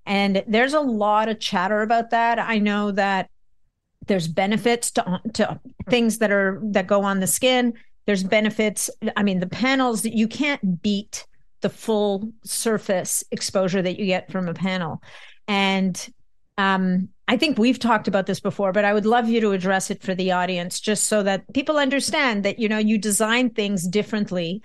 [0.05, 2.39] And there's a lot of chatter about that.
[2.39, 3.29] I know that
[4.07, 5.59] there's benefits to, to
[5.89, 7.73] things that are that go on the skin.
[8.05, 8.89] There's benefits.
[9.15, 11.25] I mean, the panels that you can't beat
[11.61, 15.01] the full surface exposure that you get from a panel.
[15.47, 16.13] And
[16.57, 19.89] um, I think we've talked about this before, but I would love you to address
[19.89, 23.87] it for the audience just so that people understand that, you know, you design things
[23.87, 24.61] differently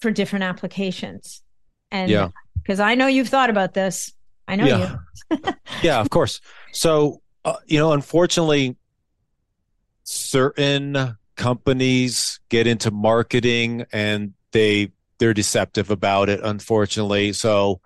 [0.00, 1.42] for different applications.
[1.90, 2.28] And yeah.
[2.62, 4.12] because I know you've thought about this.
[4.48, 4.96] I know yeah.
[5.30, 5.38] you.
[5.82, 6.40] yeah, of course.
[6.72, 8.76] So, uh, you know, unfortunately,
[10.02, 17.80] certain companies get into marketing and they they're deceptive about it unfortunately so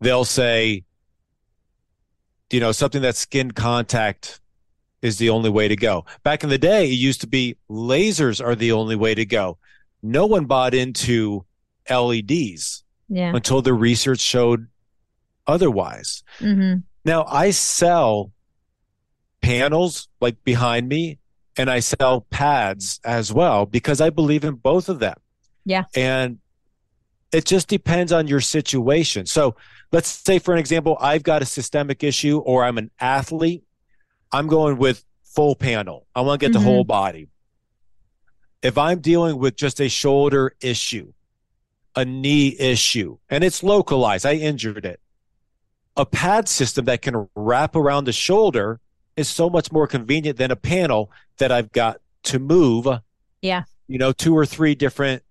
[0.00, 0.82] they'll say
[2.50, 4.40] you know something that skin contact
[5.02, 8.42] is the only way to go back in the day it used to be lasers
[8.42, 9.58] are the only way to go
[10.02, 11.44] no one bought into
[11.90, 13.30] leds yeah.
[13.34, 14.68] until the research showed
[15.46, 16.78] otherwise mm-hmm.
[17.04, 18.32] now i sell
[19.42, 21.18] panels like behind me
[21.56, 25.16] and I sell pads as well because I believe in both of them.
[25.64, 25.84] Yeah.
[25.94, 26.38] And
[27.32, 29.26] it just depends on your situation.
[29.26, 29.56] So
[29.92, 33.64] let's say, for an example, I've got a systemic issue or I'm an athlete.
[34.32, 36.06] I'm going with full panel.
[36.14, 36.64] I want to get mm-hmm.
[36.64, 37.28] the whole body.
[38.62, 41.12] If I'm dealing with just a shoulder issue,
[41.96, 45.00] a knee issue, and it's localized, I injured it,
[45.96, 48.80] a pad system that can wrap around the shoulder
[49.16, 51.10] is so much more convenient than a panel
[51.40, 52.86] that I've got to move.
[53.42, 53.64] Yeah.
[53.88, 55.22] You know, two or three different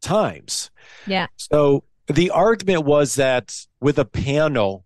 [0.00, 0.70] times.
[1.06, 1.26] Yeah.
[1.36, 4.84] So the argument was that with a panel,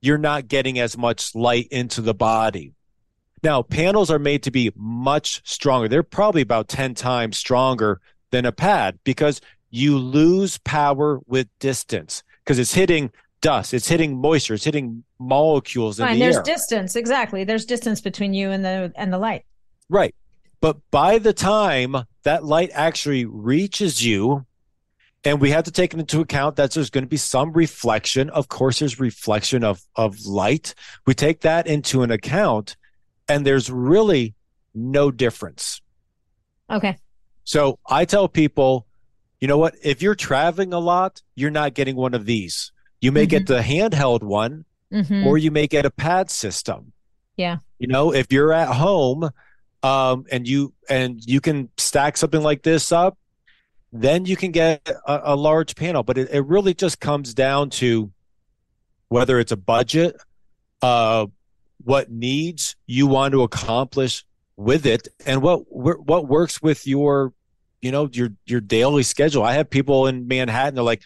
[0.00, 2.72] you're not getting as much light into the body.
[3.42, 5.88] Now, panels are made to be much stronger.
[5.88, 8.00] They're probably about 10 times stronger
[8.30, 13.10] than a pad because you lose power with distance because it's hitting
[13.42, 16.42] dust, it's hitting moisture, it's hitting molecules Fine, in the there's air.
[16.42, 17.44] distance, exactly.
[17.44, 19.44] There's distance between you and the and the light.
[19.88, 20.14] Right.
[20.60, 24.46] But by the time that light actually reaches you,
[25.24, 28.30] and we have to take into account that there's going to be some reflection.
[28.30, 30.74] Of course, there's reflection of, of light.
[31.04, 32.76] We take that into an account,
[33.28, 34.34] and there's really
[34.72, 35.82] no difference.
[36.70, 36.96] Okay.
[37.44, 38.86] So I tell people,
[39.40, 39.74] you know what?
[39.82, 42.70] If you're traveling a lot, you're not getting one of these.
[43.00, 43.30] You may mm-hmm.
[43.30, 45.26] get the handheld one, mm-hmm.
[45.26, 46.92] or you may get a pad system.
[47.36, 47.58] Yeah.
[47.78, 49.30] You know, if you're at home
[49.82, 53.16] um, and you and you can stack something like this up,
[53.92, 56.02] then you can get a, a large panel.
[56.02, 58.10] But it, it, really just comes down to
[59.08, 60.16] whether it's a budget,
[60.82, 61.26] uh,
[61.84, 64.24] what needs you want to accomplish
[64.56, 67.32] with it, and what what works with your
[67.80, 69.42] you know your your daily schedule.
[69.42, 70.74] I have people in Manhattan.
[70.74, 71.02] They're like,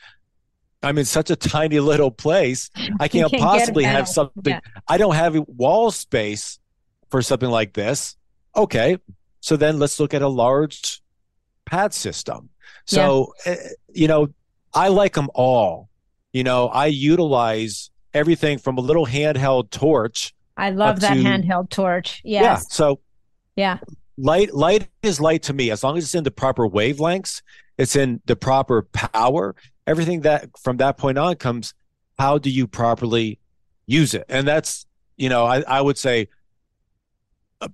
[0.82, 2.70] I'm in such a tiny little place.
[2.98, 4.52] I can't, can't possibly have something.
[4.52, 4.60] Yeah.
[4.88, 6.59] I don't have wall space
[7.10, 8.16] for something like this.
[8.56, 8.98] Okay.
[9.40, 11.02] So then let's look at a large
[11.64, 12.51] pad system.
[12.85, 13.56] So, yeah.
[13.93, 14.28] you know,
[14.74, 15.89] I like them all.
[16.32, 20.35] You know, I utilize everything from a little handheld torch.
[20.56, 22.20] I love that to, handheld torch.
[22.24, 22.43] Yes.
[22.43, 22.56] Yeah.
[22.56, 23.01] So,
[23.56, 23.78] yeah.
[24.18, 27.40] Light light is light to me as long as it's in the proper wavelengths,
[27.78, 29.56] it's in the proper power,
[29.86, 31.74] everything that from that point on comes
[32.18, 33.39] how do you properly
[33.86, 34.86] use it and that's
[35.16, 36.28] you know i, I would say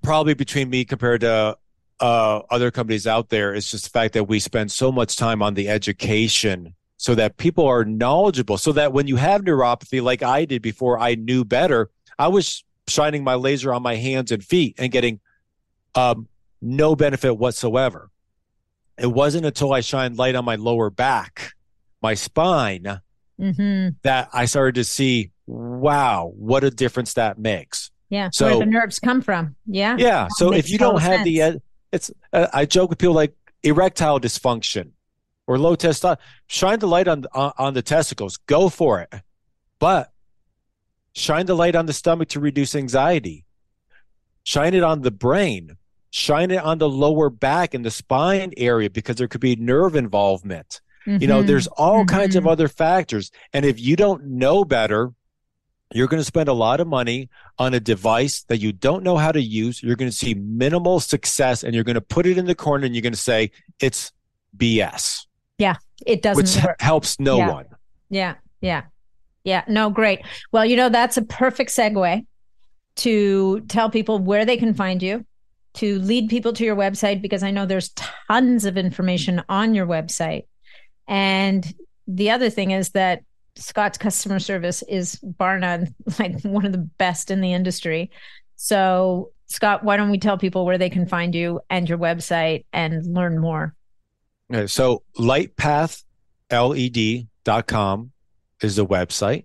[0.03, 1.57] probably between me compared to
[2.01, 5.43] uh, other companies out there it's just the fact that we spend so much time
[5.43, 10.23] on the education so that people are knowledgeable so that when you have neuropathy like
[10.23, 14.45] i did before i knew better i was shining my laser on my hands and
[14.45, 15.21] feet and getting
[15.95, 16.29] um,
[16.61, 18.11] no benefit whatsoever
[18.99, 21.55] it wasn't until i shined light on my lower back
[22.03, 23.01] my spine
[23.41, 23.89] mm-hmm.
[24.03, 27.91] that I started to see, wow, what a difference that makes.
[28.09, 28.31] Yeah.
[28.33, 29.57] So where the nerves come from.
[29.67, 29.97] Yeah.
[29.99, 30.25] Yeah.
[30.25, 31.25] That so if you don't have sense.
[31.25, 31.59] the, uh,
[31.93, 34.91] it's, uh, I joke with people like erectile dysfunction
[35.47, 39.13] or low testosterone, shine the light on, on, on the testicles, go for it.
[39.79, 40.13] But
[41.15, 43.45] shine the light on the stomach to reduce anxiety.
[44.45, 45.77] Shine it on the brain.
[46.11, 49.97] Shine it on the lower back and the spine area because there could be nerve
[49.97, 50.81] involvement.
[51.07, 51.23] Mm-hmm.
[51.23, 52.17] You know, there's all mm-hmm.
[52.17, 52.51] kinds of mm-hmm.
[52.51, 53.31] other factors.
[53.53, 55.13] And if you don't know better,
[55.93, 59.17] you're going to spend a lot of money on a device that you don't know
[59.17, 59.83] how to use.
[59.83, 62.87] You're going to see minimal success and you're going to put it in the corner
[62.87, 64.13] and you're going to say it's
[64.57, 65.27] BS.
[65.59, 66.81] Yeah, it doesn't which work.
[66.81, 67.51] helps no yeah.
[67.51, 67.67] one.
[68.11, 68.83] Yeah, yeah,
[69.45, 69.65] yeah.
[69.69, 70.21] No, great.
[70.53, 72.27] Well, you know, that's a perfect segue
[72.97, 75.25] to tell people where they can find you,
[75.75, 79.87] to lead people to your website, because I know there's tons of information on your
[79.87, 80.47] website.
[81.07, 81.75] And
[82.09, 83.23] the other thing is that
[83.57, 88.11] Scott's customer service is bar none, like one of the best in the industry.
[88.57, 92.65] So, Scott, why don't we tell people where they can find you and your website
[92.73, 93.75] and learn more?
[94.53, 98.13] Okay, so lightpathled.com
[98.63, 99.45] is the website.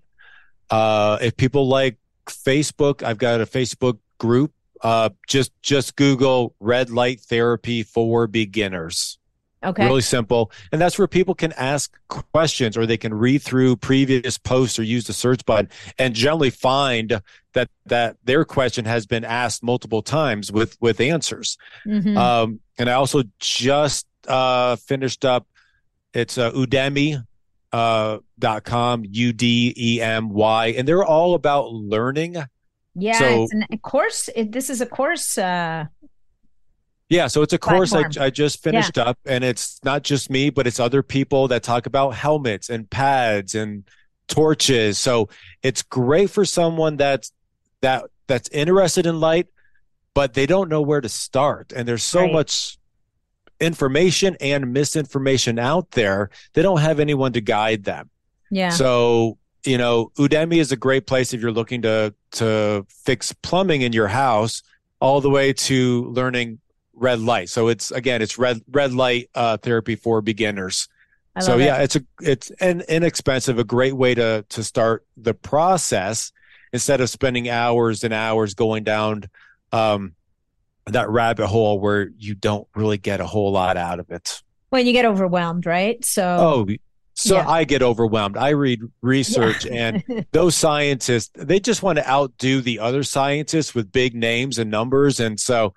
[0.69, 1.97] Uh, if people like
[2.27, 4.53] Facebook, I've got a Facebook group.
[4.81, 9.19] Uh, just just Google red light therapy for beginners.
[9.63, 9.85] Okay.
[9.85, 10.51] Really simple.
[10.71, 14.83] And that's where people can ask questions or they can read through previous posts or
[14.83, 15.69] use the search button
[15.99, 17.21] and generally find
[17.53, 21.57] that that their question has been asked multiple times with with answers.
[21.85, 22.17] Mm-hmm.
[22.17, 25.45] Um, and I also just uh, finished up
[26.13, 27.23] it's uh, Udemy
[27.71, 32.35] uh, dot com U D E M Y, and they're all about learning.
[32.95, 34.29] Yeah, so, it's an, a course.
[34.35, 35.85] It, this is a course uh,
[37.11, 39.03] yeah, so it's a course I, I, just finished yeah.
[39.03, 42.89] up, and it's not just me, but it's other people that talk about helmets and
[42.89, 43.83] pads and
[44.29, 44.97] torches.
[44.97, 45.27] So
[45.61, 47.33] it's great for someone that's
[47.81, 49.47] that that's interested in light,
[50.13, 51.73] but they don't know where to start.
[51.75, 52.31] And there's so right.
[52.31, 52.77] much
[53.59, 56.29] information and misinformation out there.
[56.53, 58.09] They don't have anyone to guide them.
[58.49, 58.69] Yeah.
[58.69, 63.81] So you know, Udemy is a great place if you're looking to to fix plumbing
[63.81, 64.63] in your house,
[65.01, 66.59] all the way to learning
[67.01, 67.49] red light.
[67.49, 70.87] So it's again, it's red red light uh, therapy for beginners.
[71.39, 71.83] So yeah, it.
[71.83, 76.31] it's a it's an inexpensive, a great way to to start the process
[76.73, 79.23] instead of spending hours and hours going down
[79.71, 80.13] um,
[80.85, 84.41] that rabbit hole where you don't really get a whole lot out of it.
[84.69, 86.03] When you get overwhelmed, right?
[86.05, 86.67] So oh,
[87.13, 87.49] so yeah.
[87.49, 88.37] I get overwhelmed.
[88.37, 90.01] I read research yeah.
[90.05, 94.71] and those scientists, they just want to outdo the other scientists with big names and
[94.71, 95.19] numbers.
[95.19, 95.73] And so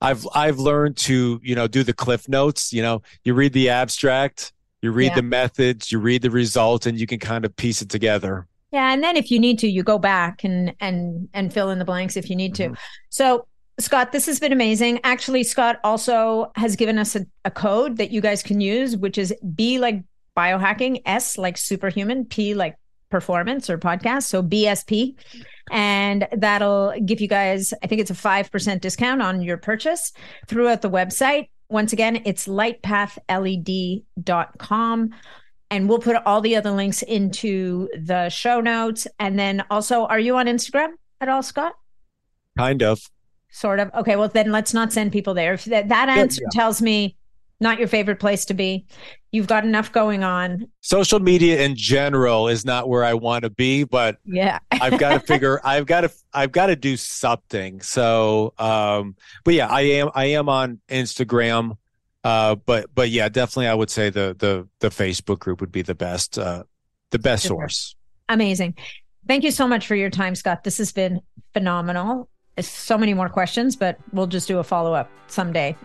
[0.00, 2.72] I've I've learned to you know do the cliff notes.
[2.72, 4.52] You know, you read the abstract,
[4.82, 5.14] you read yeah.
[5.16, 8.46] the methods, you read the results, and you can kind of piece it together.
[8.72, 11.78] Yeah, and then if you need to, you go back and and and fill in
[11.78, 12.64] the blanks if you need to.
[12.64, 12.74] Mm-hmm.
[13.08, 13.46] So
[13.78, 15.00] Scott, this has been amazing.
[15.04, 19.18] Actually, Scott also has given us a, a, code that you guys can use, which
[19.18, 20.02] is B like
[20.34, 22.76] biohacking, S like superhuman, P like
[23.10, 24.24] performance or podcast.
[24.24, 25.14] So BSP
[25.70, 30.12] and that'll give you guys, I think it's a 5% discount on your purchase
[30.46, 31.48] throughout the website.
[31.68, 35.10] Once again, it's lightpathled.com.
[35.68, 39.08] And we'll put all the other links into the show notes.
[39.18, 41.72] And then also, are you on Instagram at all, Scott?
[42.56, 43.00] Kind of.
[43.50, 43.92] Sort of.
[43.94, 44.14] Okay.
[44.14, 45.54] Well, then let's not send people there.
[45.54, 46.50] If that, that answer yeah.
[46.52, 47.16] tells me
[47.60, 48.86] not your favorite place to be.
[49.32, 50.66] You've got enough going on.
[50.80, 55.12] Social media in general is not where I want to be, but yeah, I've got
[55.12, 55.60] to figure.
[55.64, 56.10] I've got to.
[56.32, 57.80] I've got to do something.
[57.80, 60.10] So, um, but yeah, I am.
[60.14, 61.76] I am on Instagram.
[62.24, 65.82] Uh, but but yeah, definitely, I would say the the the Facebook group would be
[65.82, 66.38] the best.
[66.38, 66.64] Uh,
[67.10, 67.54] the best Super.
[67.54, 67.96] source.
[68.28, 68.74] Amazing.
[69.28, 70.64] Thank you so much for your time, Scott.
[70.64, 71.20] This has been
[71.52, 72.28] phenomenal.
[72.60, 75.76] So many more questions, but we'll just do a follow up someday.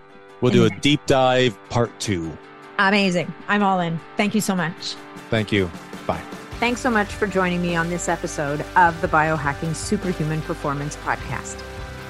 [0.42, 2.36] We'll do a deep dive part two.
[2.80, 3.34] Amazing.
[3.48, 4.00] I'm all in.
[4.18, 4.96] Thank you so much.
[5.30, 5.70] Thank you.
[6.08, 6.22] Bye.
[6.60, 11.64] Thanks so much for joining me on this episode of the Biohacking Superhuman Performance Podcast.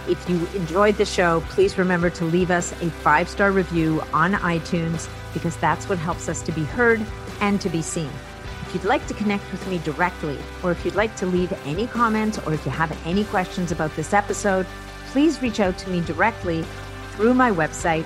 [0.08, 4.34] If you enjoyed the show, please remember to leave us a five star review on
[4.34, 7.02] iTunes because that's what helps us to be heard
[7.40, 8.10] and to be seen.
[8.62, 11.88] If you'd like to connect with me directly, or if you'd like to leave any
[11.88, 14.66] comments, or if you have any questions about this episode,
[15.12, 16.66] please reach out to me directly
[17.12, 18.06] through my website,